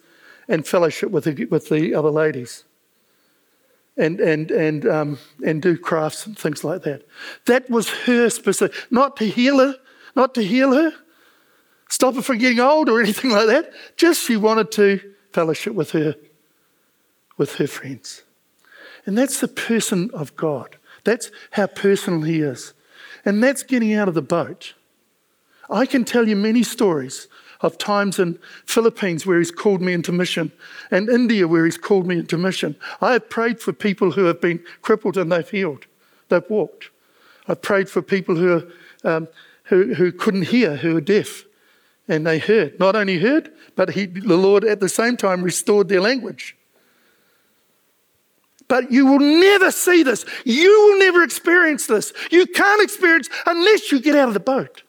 and 0.47 0.65
fellowship 0.65 1.11
with 1.11 1.25
the, 1.25 1.45
with 1.45 1.69
the 1.69 1.93
other 1.93 2.09
ladies. 2.09 2.63
And, 3.95 4.19
and, 4.19 4.49
and, 4.49 4.87
um, 4.87 5.19
and 5.45 5.61
do 5.61 5.77
crafts 5.77 6.25
and 6.25 6.37
things 6.37 6.63
like 6.63 6.81
that. 6.81 7.03
That 7.45 7.69
was 7.69 7.89
her 7.89 8.29
specific, 8.29 8.75
not 8.89 9.17
to 9.17 9.25
heal 9.25 9.59
her, 9.59 9.75
not 10.15 10.33
to 10.33 10.43
heal 10.43 10.73
her, 10.73 10.93
stop 11.89 12.15
her 12.15 12.23
from 12.23 12.39
getting 12.39 12.59
old 12.59 12.89
or 12.89 12.99
anything 12.99 13.29
like 13.29 13.47
that. 13.47 13.71
Just 13.95 14.25
she 14.25 14.35
wanted 14.35 14.71
to 14.71 14.99
fellowship 15.31 15.75
with 15.75 15.91
her, 15.91 16.15
with 17.37 17.55
her 17.55 17.67
friends. 17.67 18.23
And 19.05 19.15
that's 19.15 19.39
the 19.41 19.47
person 19.47 20.09
of 20.11 20.35
God. 20.35 20.77
That's 21.03 21.31
how 21.51 21.67
personal 21.67 22.21
he 22.21 22.41
is. 22.41 22.73
And 23.25 23.43
that's 23.43 23.63
getting 23.63 23.93
out 23.93 24.07
of 24.07 24.13
the 24.13 24.21
boat. 24.21 24.73
I 25.69 25.85
can 25.85 26.03
tell 26.03 26.27
you 26.27 26.35
many 26.35 26.63
stories 26.63 27.27
of 27.61 27.77
times 27.77 28.19
in 28.19 28.37
Philippines 28.65 29.25
where 29.25 29.39
he's 29.39 29.51
called 29.51 29.81
me 29.81 29.93
into 29.93 30.11
mission 30.11 30.51
and 30.91 31.09
India 31.09 31.47
where 31.47 31.65
he's 31.65 31.77
called 31.77 32.05
me 32.05 32.19
into 32.19 32.37
mission. 32.37 32.75
I 33.01 33.13
have 33.13 33.29
prayed 33.29 33.61
for 33.61 33.71
people 33.71 34.11
who 34.11 34.25
have 34.25 34.41
been 34.41 34.63
crippled 34.81 35.17
and 35.17 35.31
they've 35.31 35.49
healed. 35.49 35.85
They've 36.27 36.49
walked. 36.49 36.89
I've 37.47 37.61
prayed 37.61 37.89
for 37.89 38.01
people 38.01 38.35
who, 38.35 38.69
um, 39.03 39.27
who, 39.65 39.93
who 39.93 40.11
couldn't 40.11 40.43
hear, 40.43 40.75
who 40.77 40.97
are 40.97 41.01
deaf, 41.01 41.45
and 42.07 42.27
they 42.27 42.39
heard. 42.39 42.79
Not 42.79 42.95
only 42.95 43.19
heard, 43.19 43.51
but 43.75 43.91
he, 43.91 44.05
the 44.05 44.37
Lord 44.37 44.63
at 44.63 44.79
the 44.79 44.89
same 44.89 45.17
time 45.17 45.41
restored 45.41 45.87
their 45.87 46.01
language. 46.01 46.55
But 48.73 48.91
you 48.91 49.05
will 49.05 49.19
never 49.19 49.69
see 49.69 50.01
this. 50.01 50.25
You 50.45 50.67
will 50.67 50.97
never 50.97 51.21
experience 51.21 51.85
this. 51.85 52.11
You 52.31 52.47
can't 52.47 52.81
experience 52.81 53.29
unless 53.45 53.91
you 53.91 54.01
get 54.01 54.15
out 54.15 54.29
of 54.29 54.33
the 54.33 54.39
boat. 54.39 54.81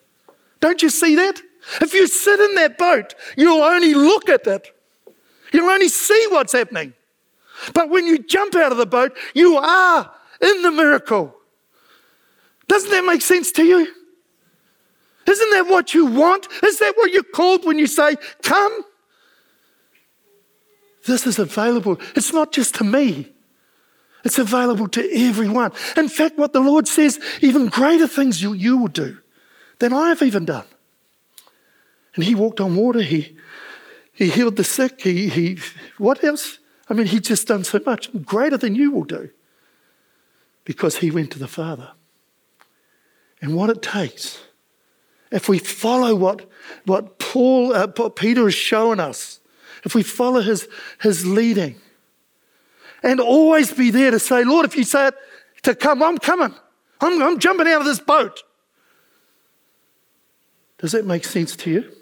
Don't 0.60 0.80
you 0.80 0.88
see 0.88 1.16
that? 1.16 1.42
If 1.82 1.92
you 1.92 2.06
sit 2.06 2.40
in 2.40 2.54
that 2.54 2.78
boat, 2.78 3.14
you'll 3.36 3.60
only 3.60 3.92
look 3.92 4.30
at 4.30 4.46
it. 4.46 4.74
You'll 5.52 5.68
only 5.68 5.88
see 5.88 6.28
what's 6.30 6.54
happening. 6.54 6.94
But 7.74 7.90
when 7.90 8.06
you 8.06 8.20
jump 8.20 8.54
out 8.54 8.72
of 8.72 8.78
the 8.78 8.86
boat, 8.86 9.18
you 9.34 9.58
are 9.58 10.10
in 10.40 10.62
the 10.62 10.70
miracle. 10.70 11.34
Doesn't 12.66 12.90
that 12.90 13.04
make 13.04 13.20
sense 13.20 13.52
to 13.52 13.64
you? 13.64 13.86
Isn't 15.26 15.50
that 15.50 15.66
what 15.66 15.92
you 15.92 16.06
want? 16.06 16.48
Is 16.64 16.78
that 16.78 16.94
what 16.96 17.12
you're 17.12 17.22
called 17.22 17.66
when 17.66 17.78
you 17.78 17.86
say, 17.86 18.16
Come? 18.42 18.82
This 21.04 21.26
is 21.26 21.38
available. 21.38 22.00
It's 22.16 22.32
not 22.32 22.50
just 22.50 22.76
to 22.76 22.84
me, 22.84 23.34
it's 24.24 24.38
available 24.38 24.88
to 24.88 25.08
everyone. 25.12 25.72
In 25.96 26.08
fact, 26.08 26.38
what 26.38 26.52
the 26.52 26.60
Lord 26.60 26.88
says, 26.88 27.20
even 27.40 27.66
greater 27.68 28.08
things 28.08 28.42
you, 28.42 28.52
you 28.54 28.78
will 28.78 28.88
do 28.88 29.18
than 29.78 29.92
I 29.92 30.08
have 30.08 30.22
even 30.22 30.44
done. 30.44 30.64
And 32.14 32.24
he 32.24 32.34
walked 32.34 32.60
on 32.60 32.76
water. 32.76 33.02
He, 33.02 33.36
he 34.12 34.30
healed 34.30 34.56
the 34.56 34.64
sick. 34.64 35.00
He, 35.02 35.28
he, 35.28 35.58
what 35.98 36.24
else? 36.24 36.58
I 36.88 36.94
mean, 36.94 37.06
he's 37.06 37.22
just 37.22 37.48
done 37.48 37.64
so 37.64 37.80
much 37.84 38.10
greater 38.24 38.56
than 38.56 38.74
you 38.74 38.90
will 38.90 39.04
do 39.04 39.30
because 40.64 40.98
he 40.98 41.10
went 41.10 41.30
to 41.32 41.38
the 41.38 41.48
Father. 41.48 41.92
And 43.40 43.54
what 43.54 43.68
it 43.68 43.82
takes, 43.82 44.38
if 45.30 45.48
we 45.48 45.58
follow 45.58 46.14
what, 46.14 46.48
what 46.86 47.18
Paul, 47.18 47.74
uh, 47.74 47.86
Peter 47.88 48.44
has 48.44 48.54
shown 48.54 49.00
us, 49.00 49.40
if 49.84 49.94
we 49.94 50.02
follow 50.02 50.40
his, 50.40 50.66
his 51.00 51.26
leading, 51.26 51.76
and 53.04 53.20
always 53.20 53.70
be 53.72 53.90
there 53.90 54.10
to 54.10 54.18
say, 54.18 54.42
Lord, 54.44 54.64
if 54.64 54.76
you 54.76 54.82
say 54.82 55.08
it 55.08 55.14
to 55.62 55.74
come, 55.74 56.02
I'm 56.02 56.16
coming. 56.18 56.54
I'm, 57.00 57.22
I'm 57.22 57.38
jumping 57.38 57.68
out 57.68 57.82
of 57.82 57.86
this 57.86 58.00
boat. 58.00 58.42
Does 60.78 60.92
that 60.92 61.04
make 61.04 61.24
sense 61.24 61.54
to 61.56 61.70
you? 61.70 61.92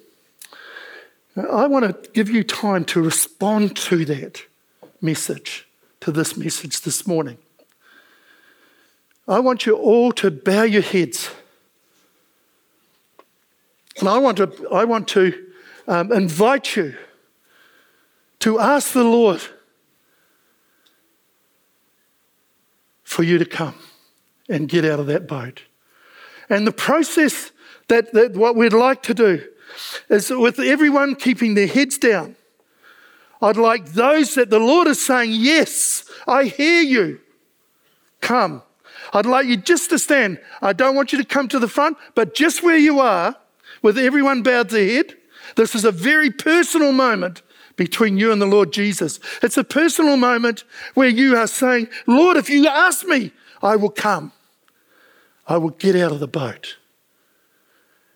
I 1.36 1.66
want 1.66 2.04
to 2.04 2.10
give 2.10 2.30
you 2.30 2.44
time 2.44 2.84
to 2.86 3.02
respond 3.02 3.76
to 3.78 4.04
that 4.04 4.42
message, 5.00 5.66
to 6.00 6.12
this 6.12 6.36
message 6.36 6.82
this 6.82 7.06
morning. 7.06 7.38
I 9.26 9.40
want 9.40 9.66
you 9.66 9.76
all 9.76 10.12
to 10.12 10.30
bow 10.30 10.62
your 10.62 10.82
heads. 10.82 11.30
And 13.98 14.08
I 14.08 14.18
want 14.18 14.36
to, 14.36 14.68
I 14.70 14.84
want 14.84 15.08
to 15.08 15.46
um, 15.88 16.12
invite 16.12 16.76
you 16.76 16.96
to 18.40 18.60
ask 18.60 18.92
the 18.92 19.04
Lord 19.04 19.40
for 23.12 23.22
you 23.22 23.38
to 23.38 23.44
come 23.44 23.74
and 24.48 24.68
get 24.68 24.84
out 24.84 24.98
of 24.98 25.06
that 25.06 25.28
boat. 25.28 25.62
And 26.48 26.66
the 26.66 26.72
process 26.72 27.52
that, 27.88 28.12
that 28.12 28.32
what 28.32 28.56
we'd 28.56 28.72
like 28.72 29.02
to 29.04 29.14
do 29.14 29.46
is 30.08 30.30
with 30.30 30.58
everyone 30.58 31.14
keeping 31.14 31.54
their 31.54 31.66
heads 31.66 31.98
down. 31.98 32.36
I'd 33.40 33.56
like 33.56 33.86
those 33.92 34.34
that 34.34 34.50
the 34.50 34.58
Lord 34.58 34.86
is 34.88 35.04
saying, 35.04 35.30
Yes, 35.32 36.04
I 36.26 36.44
hear 36.44 36.82
you. 36.82 37.20
Come. 38.20 38.62
I'd 39.12 39.26
like 39.26 39.46
you 39.46 39.56
just 39.56 39.90
to 39.90 39.98
stand. 39.98 40.40
I 40.60 40.72
don't 40.72 40.94
want 40.94 41.12
you 41.12 41.18
to 41.18 41.24
come 41.24 41.48
to 41.48 41.58
the 41.58 41.68
front, 41.68 41.98
but 42.14 42.34
just 42.34 42.62
where 42.62 42.76
you 42.76 43.00
are, 43.00 43.36
with 43.82 43.98
everyone 43.98 44.42
bowed 44.42 44.70
their 44.70 44.86
head. 44.86 45.16
This 45.56 45.74
is 45.74 45.84
a 45.84 45.92
very 45.92 46.30
personal 46.30 46.92
moment 46.92 47.42
between 47.82 48.16
you 48.16 48.30
and 48.30 48.40
the 48.40 48.46
Lord 48.46 48.72
Jesus. 48.72 49.18
It's 49.42 49.56
a 49.56 49.64
personal 49.64 50.16
moment 50.16 50.62
where 50.94 51.08
you 51.08 51.36
are 51.36 51.48
saying, 51.48 51.88
Lord, 52.06 52.36
if 52.36 52.48
you 52.48 52.64
ask 52.68 53.04
me, 53.04 53.32
I 53.60 53.74
will 53.74 53.90
come. 53.90 54.30
I 55.48 55.56
will 55.56 55.70
get 55.70 55.96
out 55.96 56.12
of 56.12 56.20
the 56.20 56.28
boat. 56.28 56.76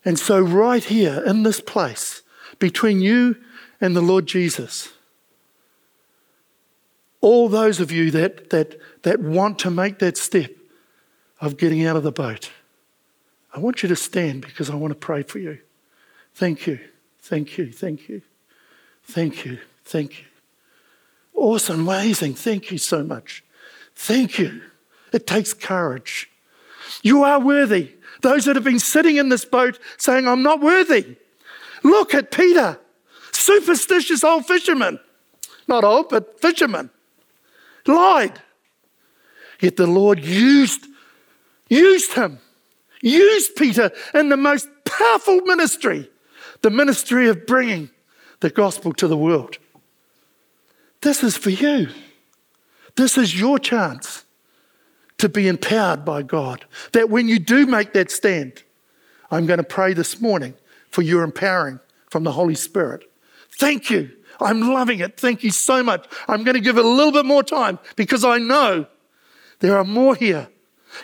And 0.04 0.20
so, 0.20 0.38
right 0.38 0.84
here 0.84 1.20
in 1.26 1.42
this 1.42 1.60
place, 1.60 2.22
between 2.60 3.00
you 3.00 3.34
and 3.80 3.96
the 3.96 4.00
Lord 4.00 4.26
Jesus, 4.26 4.92
all 7.20 7.48
those 7.48 7.80
of 7.80 7.90
you 7.90 8.12
that, 8.12 8.50
that, 8.50 8.78
that 9.02 9.18
want 9.18 9.58
to 9.60 9.70
make 9.70 9.98
that 9.98 10.16
step 10.16 10.52
of 11.40 11.56
getting 11.56 11.84
out 11.84 11.96
of 11.96 12.04
the 12.04 12.12
boat, 12.12 12.52
I 13.52 13.58
want 13.58 13.82
you 13.82 13.88
to 13.88 13.96
stand 13.96 14.42
because 14.42 14.70
I 14.70 14.76
want 14.76 14.92
to 14.92 14.98
pray 14.98 15.24
for 15.24 15.40
you. 15.40 15.58
Thank 16.36 16.68
you. 16.68 16.78
Thank 17.18 17.58
you. 17.58 17.72
Thank 17.72 18.08
you. 18.08 18.22
Thank 19.06 19.44
you. 19.44 19.58
Thank 19.84 20.18
you. 20.20 20.26
Awesome. 21.34 21.88
Amazing. 21.88 22.34
Thank 22.34 22.70
you 22.70 22.78
so 22.78 23.02
much. 23.02 23.44
Thank 23.94 24.38
you. 24.38 24.62
It 25.12 25.26
takes 25.26 25.54
courage. 25.54 26.28
You 27.02 27.22
are 27.22 27.40
worthy. 27.40 27.92
Those 28.22 28.44
that 28.46 28.56
have 28.56 28.64
been 28.64 28.78
sitting 28.78 29.16
in 29.16 29.28
this 29.28 29.44
boat 29.44 29.78
saying, 29.96 30.26
I'm 30.26 30.42
not 30.42 30.60
worthy. 30.60 31.16
Look 31.82 32.14
at 32.14 32.30
Peter, 32.30 32.78
superstitious 33.32 34.24
old 34.24 34.46
fisherman. 34.46 34.98
Not 35.68 35.84
old, 35.84 36.08
but 36.08 36.40
fisherman. 36.40 36.90
Lied. 37.86 38.40
Yet 39.60 39.76
the 39.76 39.86
Lord 39.86 40.18
used, 40.18 40.86
used 41.68 42.12
him, 42.12 42.38
used 43.00 43.56
Peter 43.56 43.90
in 44.14 44.28
the 44.28 44.36
most 44.36 44.68
powerful 44.84 45.40
ministry, 45.42 46.10
the 46.62 46.70
ministry 46.70 47.28
of 47.28 47.46
bringing 47.46 47.90
the 48.40 48.50
gospel 48.50 48.92
to 48.94 49.08
the 49.08 49.16
world. 49.16 49.58
This 51.02 51.22
is 51.22 51.36
for 51.36 51.50
you. 51.50 51.88
This 52.96 53.18
is 53.18 53.38
your 53.38 53.58
chance 53.58 54.24
to 55.18 55.28
be 55.28 55.48
empowered 55.48 56.04
by 56.04 56.22
God. 56.22 56.64
That 56.92 57.10
when 57.10 57.28
you 57.28 57.38
do 57.38 57.66
make 57.66 57.92
that 57.92 58.10
stand, 58.10 58.62
I'm 59.30 59.46
going 59.46 59.58
to 59.58 59.64
pray 59.64 59.92
this 59.92 60.20
morning 60.20 60.54
for 60.90 61.02
your 61.02 61.22
empowering 61.22 61.80
from 62.10 62.24
the 62.24 62.32
Holy 62.32 62.54
Spirit. 62.54 63.10
Thank 63.58 63.90
you. 63.90 64.10
I'm 64.40 64.60
loving 64.60 65.00
it. 65.00 65.18
Thank 65.18 65.42
you 65.42 65.50
so 65.50 65.82
much. 65.82 66.06
I'm 66.28 66.44
going 66.44 66.54
to 66.54 66.60
give 66.60 66.76
it 66.76 66.84
a 66.84 66.88
little 66.88 67.12
bit 67.12 67.24
more 67.24 67.42
time 67.42 67.78
because 67.96 68.24
I 68.24 68.38
know 68.38 68.86
there 69.60 69.76
are 69.78 69.84
more 69.84 70.14
here. 70.14 70.48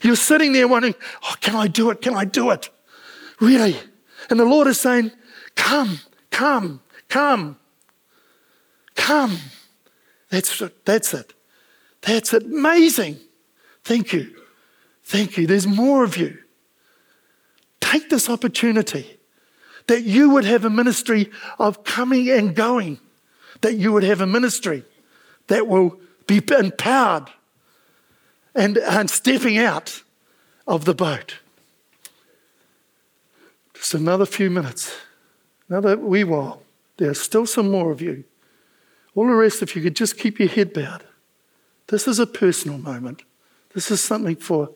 You're 0.02 0.16
sitting 0.16 0.52
there 0.52 0.68
wondering, 0.68 0.94
oh, 1.24 1.34
can 1.40 1.56
I 1.56 1.66
do 1.66 1.90
it? 1.90 2.02
Can 2.02 2.14
I 2.14 2.24
do 2.24 2.50
it? 2.50 2.68
Really? 3.40 3.76
And 4.30 4.38
the 4.38 4.44
Lord 4.44 4.66
is 4.66 4.80
saying, 4.80 5.12
come, 5.56 6.00
come, 6.30 6.81
come, 7.12 7.58
come. 8.94 9.36
That's 10.30 10.62
it. 10.62 10.84
That's 10.86 11.12
it. 11.12 11.34
That's. 12.00 12.32
Amazing. 12.32 13.18
Thank 13.84 14.14
you. 14.14 14.34
Thank 15.04 15.36
you. 15.36 15.46
There's 15.46 15.66
more 15.66 16.04
of 16.04 16.16
you. 16.16 16.38
Take 17.80 18.08
this 18.08 18.30
opportunity 18.30 19.18
that 19.88 20.04
you 20.04 20.30
would 20.30 20.46
have 20.46 20.64
a 20.64 20.70
ministry 20.70 21.30
of 21.58 21.84
coming 21.84 22.30
and 22.30 22.54
going, 22.54 22.98
that 23.60 23.74
you 23.74 23.92
would 23.92 24.04
have 24.04 24.22
a 24.22 24.26
ministry 24.26 24.82
that 25.48 25.66
will 25.66 26.00
be 26.26 26.40
empowered 26.58 27.28
and, 28.54 28.78
and 28.78 29.10
stepping 29.10 29.58
out 29.58 30.02
of 30.66 30.86
the 30.86 30.94
boat. 30.94 31.40
Just 33.74 33.92
another 33.92 34.24
few 34.24 34.48
minutes, 34.48 34.96
another 35.68 35.98
wee 35.98 36.24
while. 36.24 36.61
There's 37.02 37.20
still 37.20 37.46
some 37.46 37.68
more 37.68 37.90
of 37.90 38.00
you. 38.00 38.22
All 39.16 39.26
the 39.26 39.34
rest, 39.34 39.60
if 39.60 39.74
you 39.74 39.82
could 39.82 39.96
just 39.96 40.16
keep 40.16 40.38
your 40.38 40.48
head 40.48 40.72
bowed. 40.72 41.02
This 41.88 42.06
is 42.06 42.20
a 42.20 42.28
personal 42.28 42.78
moment. 42.78 43.24
This 43.74 43.90
is 43.90 44.00
something 44.00 44.36
for, 44.36 44.70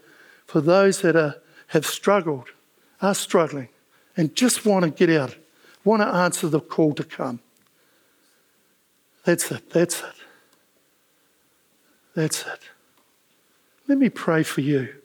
for 0.45 0.61
those 0.61 1.03
that 1.03 1.15
are, 1.15 1.37
have 1.69 1.87
struggled, 1.87 2.49
are 3.01 3.15
struggling, 3.15 3.69
and 4.17 4.35
just 4.35 4.67
want 4.67 4.85
to 4.85 4.91
get 4.91 5.09
out, 5.09 5.37
want 5.85 6.03
to 6.03 6.09
answer 6.09 6.49
the 6.49 6.59
call 6.59 6.95
to 6.95 7.05
come. 7.05 7.39
That's 9.23 9.53
it. 9.53 9.71
That's 9.71 10.01
it. 10.01 10.15
That's 12.17 12.41
it. 12.41 12.61
Let 13.87 13.99
me 13.99 14.09
pray 14.09 14.43
for 14.43 14.63
you. 14.63 14.97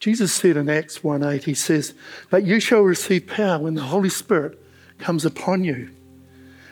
Jesus 0.00 0.32
said 0.32 0.56
in 0.56 0.68
Acts 0.68 1.04
1 1.04 1.22
8, 1.22 1.44
He 1.44 1.54
says, 1.54 1.94
But 2.30 2.44
you 2.44 2.58
shall 2.58 2.80
receive 2.80 3.28
power 3.28 3.60
when 3.60 3.74
the 3.74 3.82
Holy 3.82 4.10
Spirit 4.10 4.58
comes 4.98 5.24
upon 5.24 5.64
you, 5.64 5.90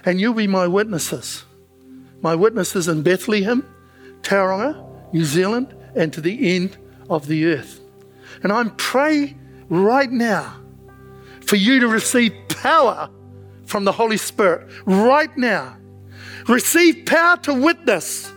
and 0.04 0.20
you'll 0.20 0.34
be 0.34 0.46
my 0.46 0.66
witnesses. 0.66 1.44
My 2.20 2.34
witnesses 2.34 2.88
in 2.88 3.02
Bethlehem, 3.02 3.66
Tauranga, 4.22 5.12
New 5.12 5.24
Zealand, 5.24 5.74
and 5.94 6.12
to 6.12 6.20
the 6.20 6.56
end 6.56 6.76
of 7.10 7.26
the 7.26 7.46
earth. 7.46 7.80
And 8.42 8.52
I'm 8.52 8.70
praying 8.76 9.38
right 9.68 10.10
now 10.10 10.56
for 11.40 11.56
you 11.56 11.80
to 11.80 11.88
receive 11.88 12.32
power 12.48 13.10
from 13.66 13.84
the 13.84 13.92
Holy 13.92 14.16
Spirit 14.16 14.70
right 14.86 15.36
now. 15.36 15.76
Receive 16.48 17.06
power 17.06 17.36
to 17.38 17.54
witness 17.54 18.32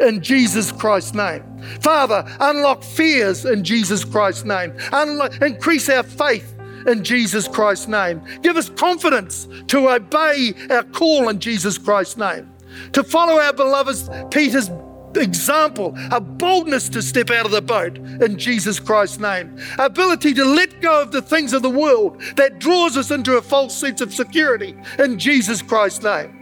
in 0.00 0.22
Jesus 0.22 0.72
Christ's 0.72 1.14
name. 1.14 1.44
Father, 1.80 2.24
unlock 2.40 2.82
fears 2.82 3.44
in 3.44 3.64
Jesus 3.64 4.04
Christ's 4.04 4.44
name. 4.44 4.72
Unlock, 4.92 5.40
increase 5.42 5.88
our 5.88 6.02
faith 6.02 6.49
in 6.86 7.04
Jesus 7.04 7.48
Christ's 7.48 7.88
name. 7.88 8.22
Give 8.42 8.56
us 8.56 8.68
confidence 8.70 9.48
to 9.68 9.88
obey 9.90 10.54
our 10.70 10.84
call 10.84 11.28
in 11.28 11.40
Jesus 11.40 11.78
Christ's 11.78 12.16
name. 12.16 12.52
To 12.92 13.02
follow 13.02 13.40
our 13.40 13.52
beloved 13.52 14.30
Peter's 14.30 14.70
example, 15.16 15.94
a 16.10 16.20
boldness 16.20 16.88
to 16.90 17.02
step 17.02 17.30
out 17.30 17.46
of 17.46 17.52
the 17.52 17.62
boat 17.62 17.96
in 17.98 18.38
Jesus 18.38 18.78
Christ's 18.78 19.18
name, 19.18 19.58
ability 19.78 20.34
to 20.34 20.44
let 20.44 20.80
go 20.80 21.02
of 21.02 21.10
the 21.12 21.22
things 21.22 21.52
of 21.52 21.62
the 21.62 21.70
world 21.70 22.20
that 22.36 22.58
draws 22.58 22.96
us 22.96 23.10
into 23.10 23.36
a 23.36 23.42
false 23.42 23.76
sense 23.76 24.00
of 24.00 24.14
security 24.14 24.76
in 24.98 25.18
Jesus 25.18 25.62
Christ's 25.62 26.04
name. 26.04 26.36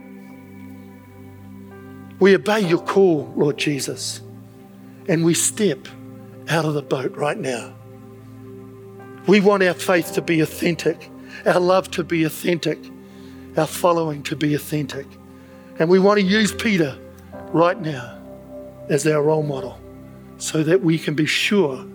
We 2.20 2.34
obey 2.34 2.60
your 2.60 2.80
call, 2.80 3.32
Lord 3.36 3.56
Jesus, 3.58 4.20
and 5.08 5.24
we 5.24 5.34
step 5.34 5.86
out 6.48 6.64
of 6.64 6.74
the 6.74 6.82
boat 6.82 7.16
right 7.16 7.38
now. 7.38 7.77
We 9.28 9.40
want 9.40 9.62
our 9.62 9.74
faith 9.74 10.14
to 10.14 10.22
be 10.22 10.40
authentic, 10.40 11.10
our 11.44 11.60
love 11.60 11.90
to 11.92 12.02
be 12.02 12.24
authentic, 12.24 12.78
our 13.58 13.66
following 13.66 14.22
to 14.24 14.34
be 14.34 14.54
authentic. 14.54 15.06
And 15.78 15.90
we 15.90 15.98
want 15.98 16.18
to 16.18 16.24
use 16.24 16.50
Peter 16.50 16.98
right 17.52 17.78
now 17.78 18.18
as 18.88 19.06
our 19.06 19.22
role 19.22 19.42
model 19.42 19.78
so 20.38 20.62
that 20.62 20.80
we 20.80 20.98
can 20.98 21.14
be 21.14 21.26
sure 21.26 21.86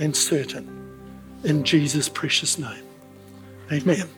and 0.00 0.16
certain 0.16 0.68
in 1.44 1.62
Jesus' 1.62 2.08
precious 2.08 2.58
name. 2.58 2.82
Amen. 3.70 4.08